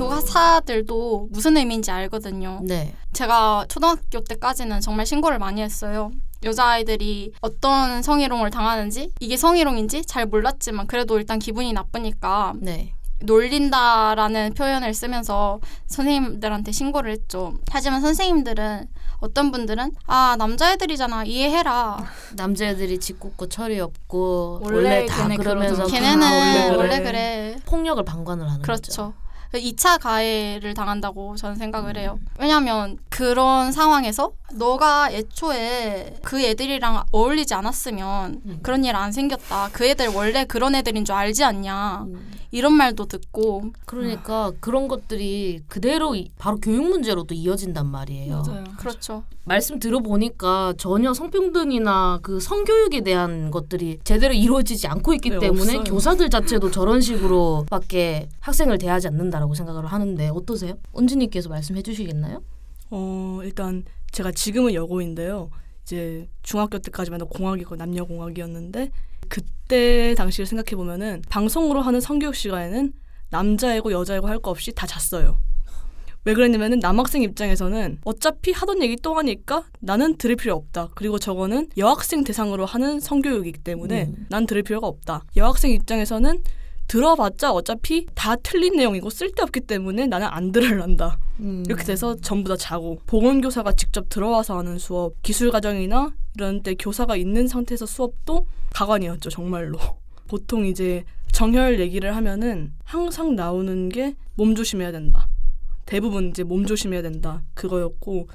[0.10, 2.60] 교사들도 무슨 의미인지 알거든요.
[2.64, 2.94] 네.
[3.14, 6.12] 제가 초등학교 때까지는 정말 신고를 많이 했어요.
[6.44, 12.94] 여자아이들이 어떤 성희롱을 당하는지 이게 성희롱인지 잘 몰랐지만 그래도 일단 기분이 나쁘니까 네.
[13.24, 17.54] 놀린다라는 표현을 쓰면서 선생님들한테 신고를 했죠.
[17.70, 18.88] 하지만 선생님들은
[19.20, 22.04] 어떤 분들은 아 남자애들이잖아 이해해라.
[22.36, 25.86] 남자애들이 짓궂고 철이 없고 원래 원래, 다 걔네 그러면서.
[25.86, 26.76] 걔네는 다 원래 그래.
[26.76, 27.56] 원래 그래.
[27.66, 28.66] 폭력을 방관을 하는 거죠.
[28.66, 29.14] 그렇죠.
[29.60, 32.18] 2차 가해를 당한다고 저는 생각을 해요.
[32.40, 38.60] 왜냐하면 그런 상황에서 너가 애초에 그 애들이랑 어울리지 않았으면 음.
[38.64, 39.70] 그런 일 안 생겼다.
[39.74, 42.06] 그 애들 원래 그런 애들인 줄 알지 않냐.
[42.54, 42.58] 음.
[42.58, 48.44] 이런 말도 듣고 그러니까 그런 것들이 그대로 이- 바로 교육 문제로 또 이어진단 말이에요.
[48.46, 48.64] 맞아요.
[48.78, 49.24] 그렇죠.
[49.46, 55.84] 말씀 들어보니까 전혀 성평등이나 그 성교육에 대한 것들이 제대로 이루어지지 않고 있기 네, 때문에 없어요.
[55.84, 60.76] 교사들 자체도 저런 식으로밖에 학생을 대하지 않는다라고 생각을 하는데 어떠세요?
[60.98, 62.42] 은지님께서 말씀해 주시겠나요?
[62.92, 65.50] 어 일단 제가 지금은 여고인데요.
[65.84, 68.92] 이제 중학교 때까지만 해도 공학이고 남녀 공학이었는데
[69.32, 72.92] 그때 당시를 생각해 보면은 방송으로 하는 성교육 시간에는
[73.30, 75.38] 남자애고 여자애고 할 거 없이 다 잤어요.
[76.26, 80.90] 왜 그랬냐면은 남학생 입장에서는 어차피 하던 얘기 또 하니까 나는 들을 필요 없다.
[80.94, 84.28] 그리고 저거는 여학생 대상으로 하는 성교육이기 때문에 음.
[84.30, 85.24] 난 들을 필요가 없다.
[85.38, 86.44] 여학생 입장에서는
[86.92, 91.18] 들어봤자 어차피 다 틀린 내용이고 쓸데없기 때문에 나는 안 들을란다.
[91.40, 91.64] 음.
[91.66, 97.48] 이렇게 돼서 전부 다 자고 보건교사가 직접 들어와서 하는 수업 기술과정이나 이런 때 교사가 있는
[97.48, 99.80] 상태에서 수업도 가관이었죠 정말로
[100.28, 105.28] 보통 이제 정혈 얘기를 하면은 항상 나오는 게 몸 조심해야 된다
[105.86, 108.28] 대부분 이제 몸 조심해야 된다 그거였고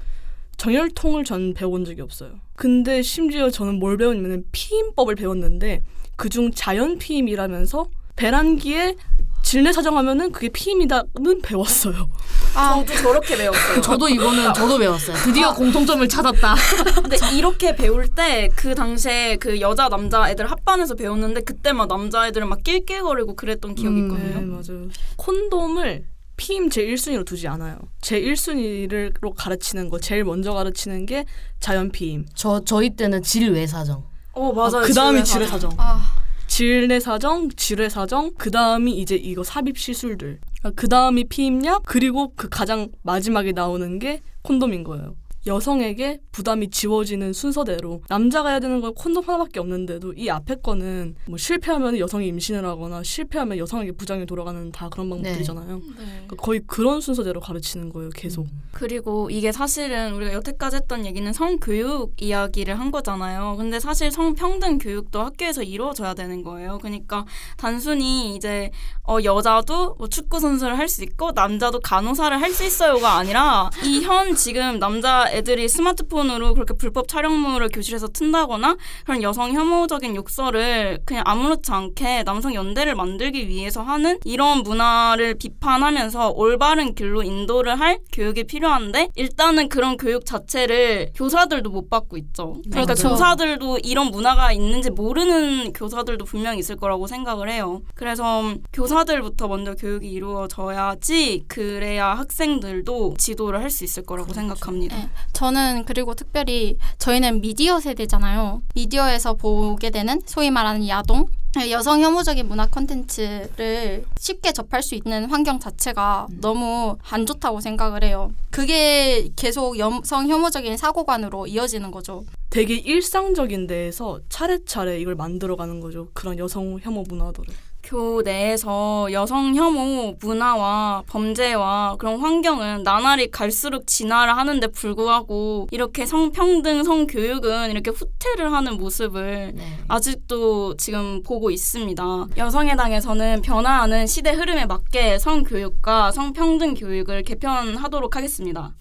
[0.57, 5.81] 정혈통을 전 배워본 적이 없어요 근데 심지어 저는 뭘 배웠냐면 피임법을 배웠는데
[6.15, 7.87] 그중 자연 피임이라면서
[8.17, 8.95] 배란기에
[9.43, 12.09] 질내 사정하면은 그게 피임이다는 배웠어요
[12.53, 13.79] 아, 저도 저렇게 배웠어요.
[13.81, 15.15] 저도 이거는 저도 배웠어요.
[15.17, 16.55] 드디어 공통점을 찾았다.
[16.95, 22.27] 근데 이렇게 배울 때 그 당시에 그 여자 남자 애들 합반해서 배웠는데 그때 막 남자
[22.27, 24.39] 애들은 막 낄낄거리고 그랬던 기억이 음, 있거든요.
[24.39, 24.89] 네, 맞아요.
[25.17, 27.77] 콘돔을 피임 제 1순위로 두지 않아요.
[28.01, 31.25] 제 1순위로 가르치는 거, 제일 먼저 가르치는 게
[31.59, 32.25] 자연 피임.
[32.35, 34.03] 저 저희 때는 질외 사정.
[34.33, 34.81] 어 맞아요.
[34.83, 35.23] 그 다음이.
[35.23, 35.71] 질의 사정.
[35.77, 36.15] 아,
[36.57, 40.39] 질내 사정, 질외 사정, 그 다음이 이제 이거 삽입 시술들.
[40.75, 45.15] 그 다음이 피임약, 그리고 그 가장 마지막에 나오는 게 콘돔인 거예요.
[45.47, 51.37] 여성에게 부담이 지워지는 순서대로 남자가 해야 되는 건 콘돔 하나밖에 없는데도 이 앞에 거는 뭐
[51.37, 55.81] 실패하면 여성이 임신을 하거나 실패하면 여성에게 부장이 돌아가는 다 그런 방법들이잖아요.
[55.95, 58.45] 그러니까 거의 그런 순서대로 가르치는 거예요, 계속.
[58.71, 63.55] 그리고 이게 사실은 우리가 여태까지 했던 얘기는 성교육 이야기를 한 거잖아요.
[63.57, 66.77] 근데 사실 성평등 교육도 학교에서 이루어져야 되는 거예요.
[66.79, 67.25] 그러니까
[67.57, 68.69] 단순히 이제
[69.07, 74.01] 어, 여자도 뭐 축구 선수를 할 수 있고 남자도 간호사를 할 수 있어요가 아니라 이
[74.01, 81.23] 현 지금 남자 애들이 스마트폰으로 그렇게 불법 촬영물을 교실에서 튼다거나 그런 여성 혐오적인 욕설을 그냥
[81.25, 88.45] 아무렇지 않게 남성 연대를 만들기 위해서 하는 이런 문화를 비판하면서 올바른 길로 인도를 할 교육이
[88.45, 92.57] 필요한데 일단은 그런 교육 자체를 교사들도 못 받고 있죠.
[92.69, 93.09] 그러니까 그렇죠.
[93.09, 97.81] 교사들도 이런 문화가 있는지 모르는 교사들도 분명히 있을 거라고 생각을 해요.
[97.93, 104.95] 그래서 교사들부터 먼저 교육이 이루어져야지 그래야 학생들도 지도를 할 수 있을 거라고 생각합니다.
[104.95, 105.09] 네.
[105.33, 108.61] 저는 그리고 특별히 저희는 미디어 세대잖아요.
[108.75, 111.27] 미디어에서 보게 되는 소위 말하는 야동,
[111.69, 118.31] 여성 혐오적인 문화 콘텐츠를 쉽게 접할 수 있는 환경 자체가 너무 안 좋다고 생각을 해요.
[118.51, 122.25] 그게 계속 여성 혐오적인 사고관으로 이어지는 거죠.
[122.49, 126.09] 되게 일상적인 데에서 차례차례 이걸 만들어가는 거죠.
[126.13, 127.53] 그런 여성 혐오 문화들을.
[127.87, 136.83] 교 내에서 여성 혐오 문화와 범죄와 그런 환경은 나날이 갈수록 진화를 하는데 불구하고 이렇게 성평등
[136.83, 139.79] 성교육은 이렇게 후퇴를 하는 모습을 네.
[139.87, 142.03] 아직도 지금 보고 있습니다.
[142.35, 148.73] 여성의당에서는 변화하는 시대 흐름에 맞게 성교육과 성평등 교육을 개편하도록 하겠습니다.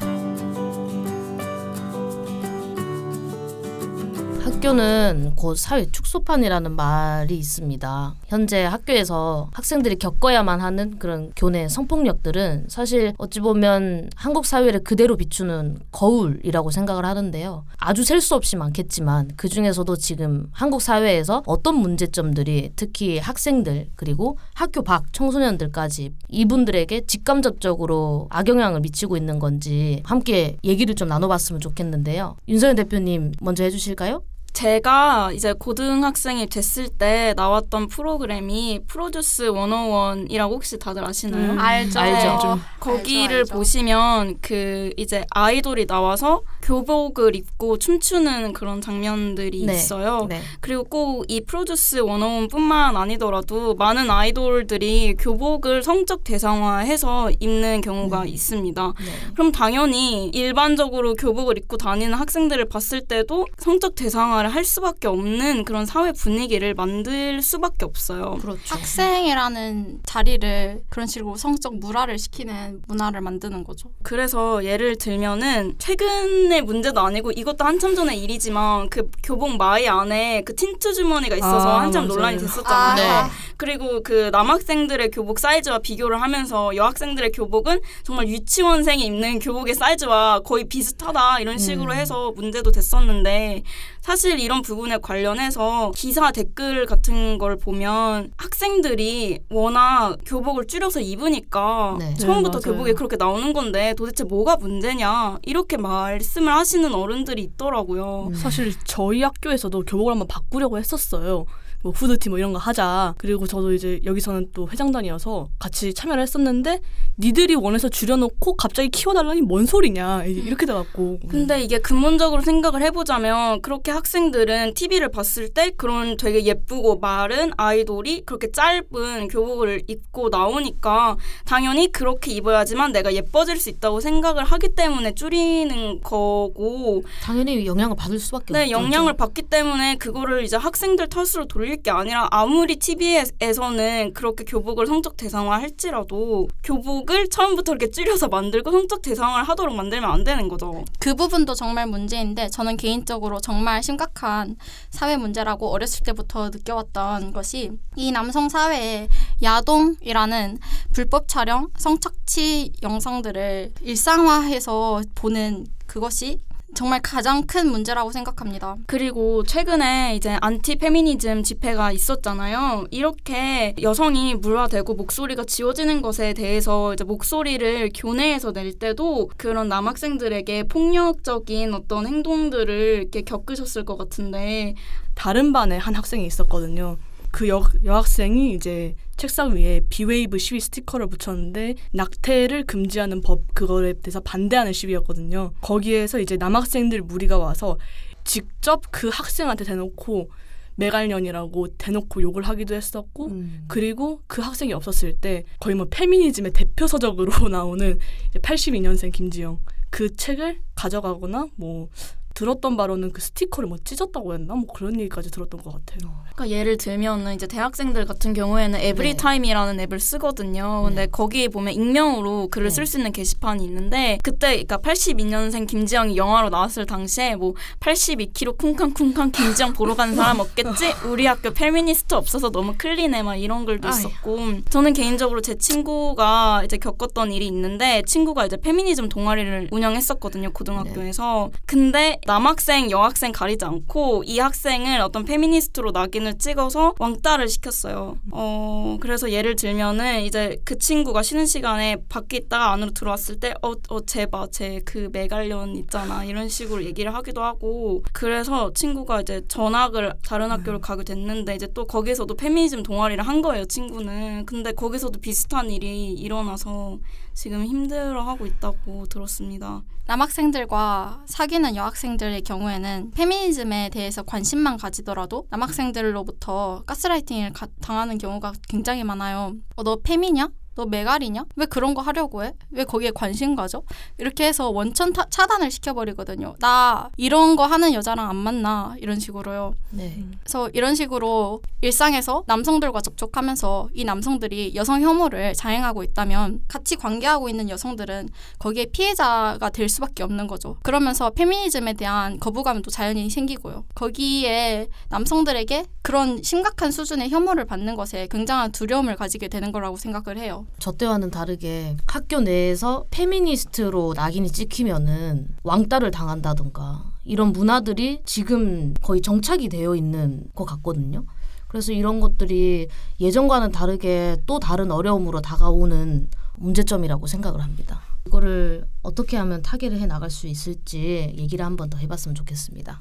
[4.66, 8.14] 학교는 곧 사회 축소판이라는 말이 있습니다.
[8.26, 15.78] 현재 학교에서 학생들이 겪어야만 하는 그런 교내 성폭력들은 사실 어찌 보면 한국 사회를 그대로 비추는
[15.92, 17.64] 거울이라고 생각을 하는데요.
[17.78, 24.36] 아주 셀 수 없이 많겠지만 그 중에서도 지금 한국 사회에서 어떤 문제점들이 특히 학생들 그리고
[24.54, 32.36] 학교 밖 청소년들까지 이분들에게 직감적적으로 악영향을 미치고 있는 건지 함께 얘기를 좀 나눠봤으면 좋겠는데요.
[32.48, 34.22] 윤서연 대표님 먼저 해주실까요?
[34.60, 41.52] 제가 이제 고등학생이 됐을 때 나왔던 프로그램이 프로듀스 101이라고 혹시 다들 아시나요?
[41.52, 42.00] 음, 알죠.
[42.00, 42.58] 알죠.
[42.80, 43.54] 거기를 알죠, 알죠.
[43.54, 49.74] 보시면 그 이제 아이돌이 나와서 교복을 입고 춤추는 그런 장면들이 네.
[49.74, 50.24] 있어요.
[50.30, 50.40] 네.
[50.62, 58.26] 그리고 꼭 이 프로듀스 101뿐만 아니더라도 많은 아이돌들이 교복을 성적 대상화해서 입는 경우가 음.
[58.28, 58.94] 있습니다.
[58.98, 59.32] 네.
[59.34, 65.64] 그럼 당연히 일반적으로 교복을 입고 다니는 학생들을 봤을 때도 성적 대상화를 생활을 할 수밖에 없는
[65.64, 68.38] 그런 사회 분위기를 만들 수밖에 없어요.
[68.40, 68.74] 그렇죠.
[68.74, 73.90] 학생이라는 자리를 그런 식으로 성적 물화를 시키는 문화를 만드는 거죠.
[74.02, 80.54] 그래서 예를 들면은 최근의 문제도 아니고 이것도 한참 전의 일이지만 그 교복 마이 안에 그
[80.54, 82.14] 틴트 주머니가 있어서 아, 한참 맞아요.
[82.14, 83.12] 논란이 됐었잖아요.
[83.12, 83.30] 아, 네.
[83.56, 90.64] 그리고 그 남학생들의 교복 사이즈와 비교를 하면서 여학생들의 교복은 정말 유치원생이 입는 교복의 사이즈와 거의
[90.64, 91.96] 비슷하다 이런 식으로 음.
[91.96, 93.62] 해서 문제도 됐었는데
[94.00, 102.14] 사실 이런 부분에 관련해서 기사 댓글 같은 걸 보면 학생들이 워낙 교복을 줄여서 입으니까 네.
[102.14, 102.70] 처음부터 네.
[102.70, 108.28] 교복이 그렇게 나오는 건데 도대체 뭐가 문제냐 이렇게 말씀을 하시는 어른들이 있더라고요.
[108.30, 108.34] 음.
[108.34, 111.46] 사실 저희 학교에서도 교복을 한번 바꾸려고 했었어요.
[111.82, 113.14] 뭐 후드티 뭐 이런 거 하자.
[113.18, 116.80] 그리고 저도 이제 여기서는 또 회장단이어서 같이 참여를 했었는데
[117.18, 121.20] 니들이 원해서 줄여놓고 갑자기 키워달라니 뭔 소리냐 이렇게 돼갖고.
[121.28, 128.22] 근데 이게 근본적으로 생각을 해보자면 그렇게 학생들은 TV를 봤을 때 그런 되게 예쁘고 마른 아이돌이
[128.26, 135.14] 그렇게 짧은 교복을 입고 나오니까 당연히 그렇게 입어야지만 내가 예뻐질 수 있다고 생각을 하기 때문에
[135.14, 138.72] 줄이는 거고 당연히 영향을 받을 수밖에 네, 없죠.
[138.72, 145.16] 영향을 받기 때문에 그거를 이제 학생들 탓으로 돌릴 게 아니라 아무리 TV에서는 그렇게 교복을 성적
[145.16, 150.84] 대상화 할지라도 교복 을 처음부터 이렇게 줄여서 만들고 성적 대상화를 하도록 만들면 안 되는 거죠.
[150.98, 154.56] 그 부분도 정말 문제인데 저는 개인적으로 정말 심각한
[154.90, 159.08] 사회 문제라고 어렸을 때부터 느껴왔던 것이 이 남성 사회의
[159.42, 160.58] 야동이라는
[160.92, 166.40] 불법 촬영, 성착취 영상들을 일상화해서 보는 그것이
[166.76, 168.76] 정말 가장 큰 문제라고 생각합니다.
[168.86, 172.84] 그리고 최근에 이제 안티 페미니즘 집회가 있었잖아요.
[172.90, 181.72] 이렇게 여성이 물화되고 목소리가 지워지는 것에 대해서 이제 목소리를 교내에서 낼 때도 그런 남학생들에게 폭력적인
[181.72, 184.74] 어떤 행동들을 이렇게 겪으셨을 것 같은데
[185.14, 186.98] 다른 반에 한 학생이 있었거든요.
[187.36, 194.20] 그 여, 여학생이 이제 책상 위에 비웨이브 시위 스티커를 붙였는데 낙태를 금지하는 법 그거에 대해서
[194.20, 195.52] 반대하는 시위였거든요.
[195.60, 197.76] 거기에서 이제 남학생들 무리가 와서
[198.24, 200.30] 직접 그 학생한테 대놓고
[200.76, 203.64] 매갈년이라고 대놓고 욕을 하기도 했었고 음.
[203.68, 207.98] 그리고 그 학생이 없었을 때 거의 뭐 페미니즘의 대표 서적으로 나오는
[208.30, 209.58] 이제 82년생 김지영
[209.90, 211.90] 그 책을 가져가거나 뭐
[212.36, 216.12] 들었던 바로는 그 스티커를 뭐 찢었다고 했나 뭐 그런 얘기까지 들었던 것 같아요.
[216.34, 220.82] 그러니까 예를 들면은 이제 대학생들 같은 경우에는 에브리타임이라는 앱을 쓰거든요.
[220.84, 221.06] 근데 네.
[221.06, 222.74] 거기에 보면 익명으로 글을 네.
[222.74, 229.72] 쓸수 있는 게시판이 있는데 그때 그러니까 82년생 김지영이 영화로 나왔을 당시에 뭐 82kg 쿵쾅쿵쾅 김지영
[229.72, 230.92] 보러 가는 사람 없겠지?
[231.08, 233.88] 우리 학교 페미니스트 없어서 너무 clean해 막 이런 글도.
[233.88, 241.50] 있었고 저는 개인적으로 제 친구가 이제 겪었던 일이 있는데 친구가 이제 페미니즘 동아리를 운영했었거든요 고등학교에서
[241.64, 248.18] 근데 남학생 여학생 가리지 않고 이 학생을 어떤 페미니스트로 낙인을 찍어서 왕따를 시켰어요.
[248.32, 254.00] 어 그래서 예를 들면은 이제 그 친구가 쉬는 시간에 밖에 있다가 안으로 들어왔을 때 어어
[254.04, 260.80] 제봐 제그 매갈련 있잖아 이런 식으로 얘기를 하기도 하고 그래서 친구가 이제 전학을 다른 학교를
[260.80, 264.46] 가게 됐는데 이제 또 거기서도 페미니즘 동아리를 한 거예요 친구는.
[264.46, 266.98] 근데 거기서도 비슷한 일이 일어나서
[267.36, 269.82] 지금 힘들어하고 있다고 들었습니다.
[270.06, 279.52] 남학생들과 사귀는 여학생들의 경우에는 페미니즘에 대해서 관심만 가지더라도 남학생들로부터 가스라이팅을 가- 당하는 경우가 굉장히 많아요.
[279.76, 280.48] 어, 너 페미냐?
[280.76, 281.44] 너 메갈이냐?
[281.56, 282.52] 왜 그런 거 하려고 해?
[282.70, 283.82] 왜 거기에 관심 가져?
[284.18, 286.54] 이렇게 해서 원천 타- 차단을 시켜버리거든요.
[286.60, 289.72] 나 이런 거 하는 여자랑 안 만나 이런 식으로요.
[289.90, 290.22] 네.
[290.40, 297.70] 그래서 이런 식으로 일상에서 남성들과 접촉하면서 이 남성들이 여성 혐오를 자행하고 있다면 같이 관계하고 있는
[297.70, 300.76] 여성들은 거기에 피해자가 될 수밖에 없는 거죠.
[300.82, 303.84] 그러면서 페미니즘에 대한 거부감도 자연히 생기고요.
[303.94, 310.65] 거기에 남성들에게 그런 심각한 수준의 혐오를 받는 것에 굉장한 두려움을 가지게 되는 거라고 생각을 해요.
[310.78, 319.68] 저 때와는 다르게 학교 내에서 페미니스트로 낙인이 찍히면은 왕따를 당한다든가 이런 문화들이 지금 거의 정착이
[319.68, 321.24] 되어 있는 것 같거든요.
[321.68, 322.88] 그래서 이런 것들이
[323.20, 328.00] 예전과는 다르게 또 다른 어려움으로 다가오는 문제점이라고 생각을 합니다.
[328.26, 333.00] 이거를 어떻게 하면 타개를 해 나갈 수 있을지 얘기를 한번 더 해봤으면 좋겠습니다.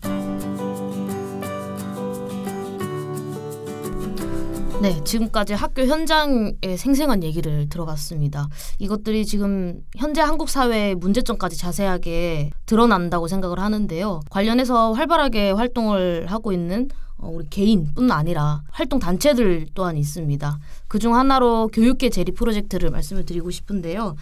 [4.81, 8.49] 네, 지금까지 학교 현장의 생생한 얘기를 들어봤습니다.
[8.77, 14.19] 이것들이 지금 현재 한국 사회의 문제점까지 자세하게 드러난다고 생각을 하는데요.
[14.29, 20.59] 관련해서 활발하게 활동을 하고 있는 어, 우리 개인뿐 아니라 활동 단체들 또한 있습니다.
[20.88, 24.15] 그중 하나로 교육계 재리 프로젝트를 말씀을 드리고 싶은데요.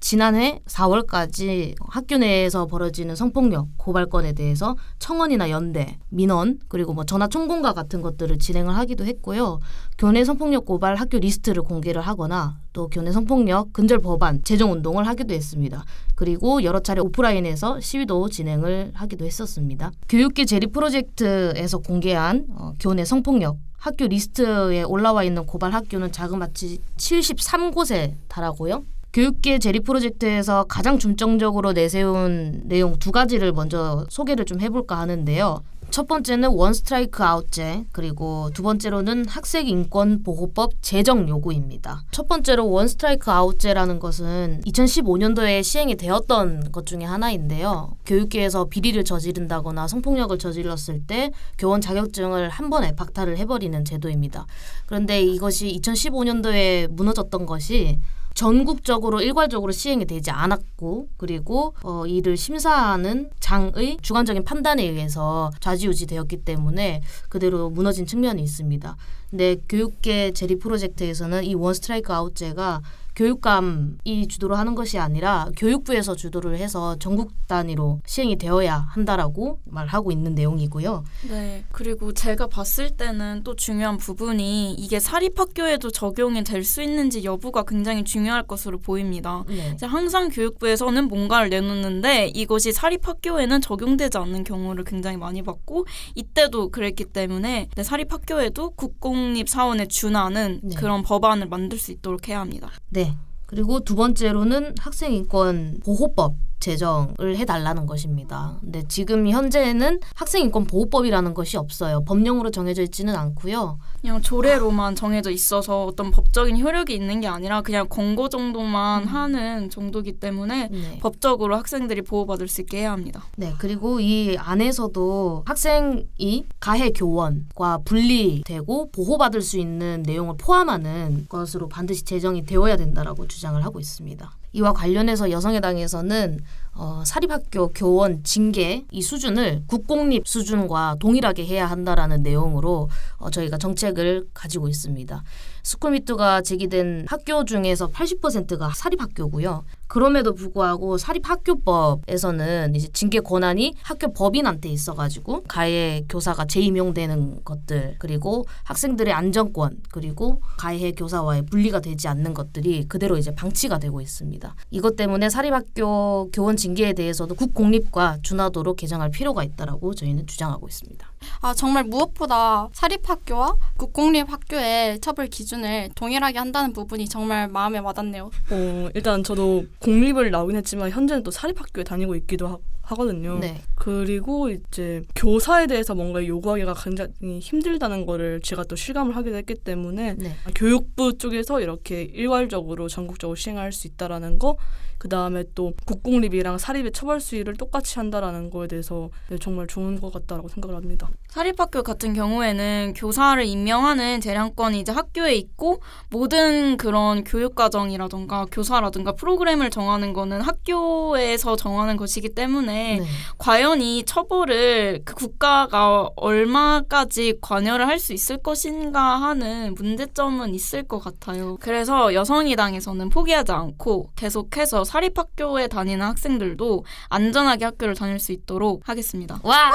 [0.00, 7.74] 지난해 4월까지 학교 내에서 벌어지는 성폭력 고발건에 대해서 청원이나 연대, 민원 그리고 뭐 전화 총공과
[7.74, 9.60] 같은 것들을 진행을 하기도 했고요.
[9.98, 15.34] 교내 성폭력 고발 학교 리스트를 공개를 하거나 또 교내 성폭력 근절 법안 제정 운동을 하기도
[15.34, 15.84] 했습니다.
[16.14, 19.92] 그리고 여러 차례 오프라인에서 시위도 진행을 하기도 했었습니다.
[20.08, 28.14] 교육계 제리 프로젝트에서 공개한 어, 교내 성폭력 학교 리스트에 올라와 있는 고발 학교는 자그마치 73곳에
[28.28, 28.84] 달하고요.
[29.12, 35.62] 교육계 제리 프로젝트에서 가장 중점적으로 내세운 내용 두 가지를 먼저 소개를 좀 해볼까 하는데요.
[35.90, 42.04] 첫 번째는 원 스트라이크 아웃제 그리고 두 번째로는 학생 인권 보호법 제정 요구입니다.
[42.12, 47.96] 첫 번째로 원 스트라이크 아웃제라는 것은 2015년도에 시행이 되었던 것 중에 하나인데요.
[48.06, 54.46] 교육계에서 비리를 저지른다거나 성폭력을 저질렀을 때 교원 자격증을 한 번에 박탈을 해버리는 제도입니다.
[54.86, 57.98] 그런데 이것이 2015년도에 무너졌던 것이
[58.40, 67.02] 전국적으로 일괄적으로 시행이 되지 않았고 그리고 어, 이를 심사하는 장의 주관적인 판단에 의해서 좌지우지되었기 때문에
[67.28, 68.96] 그대로 무너진 측면이 있습니다.
[69.28, 72.80] 근데 교육계 제리 프로젝트에서는 이 원 스트라이크 아웃제가
[73.20, 80.34] 교육감이 주도를 하는 것이 아니라 교육부에서 주도를 해서 전국 단위로 시행이 되어야 한다라고 말하고 있는
[80.34, 81.04] 내용이고요.
[81.28, 81.64] 네.
[81.70, 88.04] 그리고 제가 봤을 때는 또 중요한 부분이 이게 사립학교에도 적용이 될 수 있는지 여부가 굉장히
[88.04, 89.44] 중요할 것으로 보입니다.
[89.48, 89.76] 네.
[89.82, 97.68] 항상 교육부에서는 뭔가를 내놓는데 이것이 사립학교에는 적용되지 않는 경우를 굉장히 많이 봤고 이때도 그랬기 때문에
[97.74, 100.76] 네, 사립학교에도 국공립 사원에 준하는 네.
[100.76, 102.70] 그런 법안을 만들 수 있도록 해야 합니다.
[102.90, 103.09] 네.
[103.50, 108.56] 그리고 두 번째로는 학생 인권 보호법 제정을 해달라는 것입니다.
[108.60, 112.04] 근데 지금 현재는 학생 인권 보호법이라는 것이 없어요.
[112.04, 113.78] 법령으로 정해져 있지는 않고요.
[114.00, 120.20] 그냥 조례로만 정해져 있어서 어떤 법적인 효력이 있는 게 아니라 그냥 권고 정도만 하는 정도기
[120.20, 120.98] 때문에 네.
[121.00, 123.24] 법적으로 학생들이 보호받을 수 있게 해야 합니다.
[123.36, 132.04] 네, 그리고 이 안에서도 학생이 가해 교원과 분리되고 보호받을 수 있는 내용을 포함하는 것으로 반드시
[132.04, 134.30] 제정이 되어야 된다라고 주장을 하고 있습니다.
[134.52, 136.40] 이와 관련해서 여성의당에서는
[136.74, 142.88] 어, 사립학교 교원 징계 이 수준을 국공립 수준과 동일하게 해야 한다라는 내용으로
[143.18, 145.22] 어, 저희가 정책을 가지고 있습니다.
[145.62, 149.64] 스쿨미투가 제기된 학교 중에서 80%가 사립학교고요.
[149.90, 159.12] 그럼에도 불구하고 사립학교법에서는 이제 징계 권한이 학교 법인한테 있어가지고 가해 교사가 재임용되는 것들 그리고 학생들의
[159.12, 164.54] 안전권 그리고 가해 교사와의 분리가 되지 않는 것들이 그대로 이제 방치가 되고 있습니다.
[164.70, 171.04] 이것 때문에 사립학교 교원 징계에 대해서도 국공립과 준하도록 개정할 필요가 있다라고 저희는 주장하고 있습니다.
[171.42, 178.30] 아 정말 무엇보다 사립학교와 국공립학교의 처벌 기준을 동일하게 한다는 부분이 정말 마음에 와닿네요.
[178.50, 183.38] 어, 일단 저도 공립을 나오긴 했지만 현재는 또 사립학교에 다니고 있기도 하, 하거든요.
[183.38, 183.62] 네.
[183.74, 190.14] 그리고 이제 교사에 대해서 뭔가 요구하기가 굉장히 힘들다는 거를 제가 또 실감을 하게 됐기 때문에
[190.18, 190.34] 네.
[190.54, 194.56] 교육부 쪽에서 이렇게 일괄적으로 전국적으로 시행할 수 있다라는 거,
[195.00, 200.12] 그 다음에 또 국공립이랑 사립의 처벌 수위를 똑같이 한다라는 거에 대해서 네, 정말 좋은 것
[200.12, 201.08] 같다라고 생각을 합니다.
[201.28, 205.80] 사립학교 같은 경우에는 교사를 임명하는 재량권이 이제 학교에 있고
[206.10, 213.06] 모든 그런 교육과정이라던가 교사라든가 프로그램을 정하는 거는 학교에서 정하는 것이기 때문에 네.
[213.38, 220.98] 과연 이 처벌을 그 국가가 얼마까지 관여를 할 수 있을 것인가 하는 문제점은 있을 것
[221.00, 221.58] 같아요.
[221.60, 229.38] 그래서 여성의당에서는 포기하지 않고 계속해서 사립학교에 다니는 학생들도 안전하게 학교를 다닐 수 있도록 하겠습니다.
[229.44, 229.70] 와!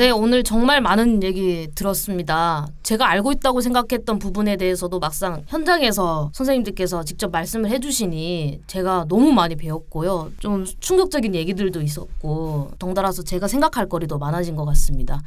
[0.00, 2.66] 네, 오늘 정말 많은 얘기 들었습니다.
[2.82, 9.56] 제가 알고 있다고 생각했던 부분에 대해서도 막상 현장에서 선생님들께서 직접 말씀을 해주시니 제가 너무 많이
[9.56, 10.32] 배웠고요.
[10.38, 15.20] 좀 충격적인 얘기들도 있었고, 덩달아서 제가 생각할 거리도 많아진 것 같습니다.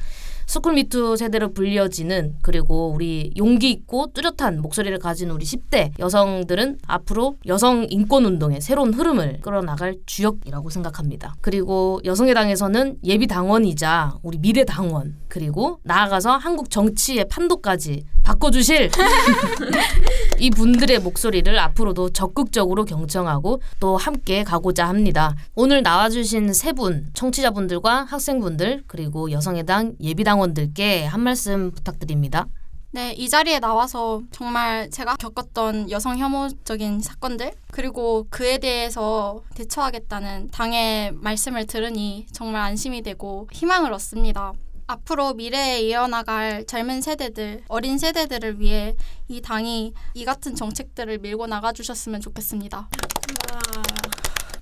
[0.45, 7.88] 스쿨미투 세대로 불려지는 그리고 우리 용기 있고 뚜렷한 목소리를 가진 우리 10대 여성들은 앞으로 여성
[7.89, 11.36] 인권 운동의 새로운 흐름을 끌어나갈 주역이라고 생각합니다.
[11.41, 18.89] 그리고 여성의 당에서는 예비 당원이자 우리 미래 당원 그리고 나아가서 한국 정치의 판도까지 바꿔주실
[20.39, 25.36] 이 분들의 목소리를 앞으로도 적극적으로 경청하고 또 함께 가고자 합니다.
[25.55, 32.47] 오늘 나와주신 세 분, 청취자분들과 학생분들 그리고 여성의당 예비당원들께 한 말씀 부탁드립니다.
[32.96, 41.12] 네, 이 자리에 나와서 정말 제가 겪었던 여성 혐오적인 사건들 그리고 그에 대해서 대처하겠다는 당의
[41.12, 44.54] 말씀을 들으니 정말 안심이 되고 희망을 얻습니다.
[44.86, 48.96] 앞으로 미래에 이어나갈 젊은 세대들, 어린 세대들을 위해
[49.28, 52.89] 이 당이 이 같은 정책들을 밀고 나가주셨으면 좋겠습니다.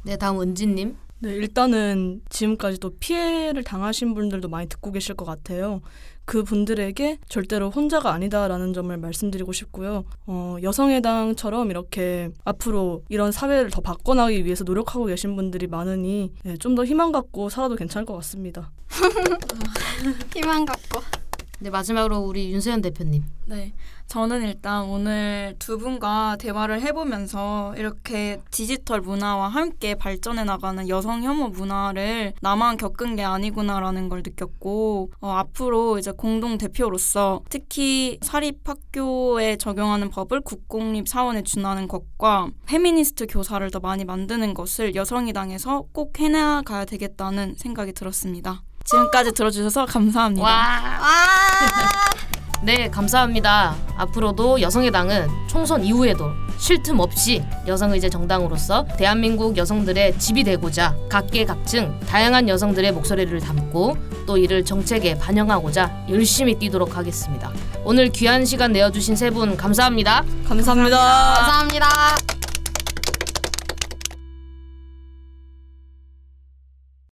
[0.03, 0.97] 네, 다음 은지님.
[1.23, 5.81] 네, 일단은 지금까지도 피해를 당하신 분들도 많이 듣고 계실 것 같아요.
[6.25, 10.03] 그 분들에게 절대로 혼자가 아니다라는 점을 말씀드리고 싶고요.
[10.25, 16.85] 어, 여성의당처럼 이렇게 앞으로 이런 사회를 더 바꿔나가기 위해서 노력하고 계신 분들이 많으니 네, 좀더
[16.85, 18.71] 희망 갖고 살아도 괜찮을 것 같습니다.
[20.33, 21.20] 희망 갖고.
[21.63, 23.23] 네, 마지막으로 우리 윤세현 대표님.
[23.45, 23.71] 네.
[24.07, 31.49] 저는 일단 오늘 두 분과 대화를 해보면서 이렇게 디지털 문화와 함께 발전해 나가는 여성 혐오
[31.49, 40.09] 문화를 나만 겪은 게 아니구나라는 걸 느꼈고, 어, 앞으로 이제 공동 대표로서 특히 사립학교에 적용하는
[40.09, 47.53] 법을 국공립 사원에 준하는 것과 페미니스트 교사를 더 많이 만드는 것을 여성의당에서 꼭 해나가야 되겠다는
[47.55, 48.63] 생각이 들었습니다.
[48.85, 50.47] 지금까지 들어주셔서 감사합니다.
[52.63, 53.75] 네, 감사합니다.
[53.97, 56.29] 앞으로도 여성의 당은 총선 이후에도
[56.59, 63.97] 쉴 틈 없이 여성 의제 정당으로서 대한민국 여성들의 집이 되고자 각계각층 다양한 여성들의 목소리를 담고
[64.27, 67.51] 또 이를 정책에 반영하고자 열심히 뛰도록 하겠습니다.
[67.83, 70.23] 오늘 귀한 시간 내어주신 세 분 감사합니다.
[70.47, 70.97] 감사합니다.
[70.97, 72.40] 감사합니다.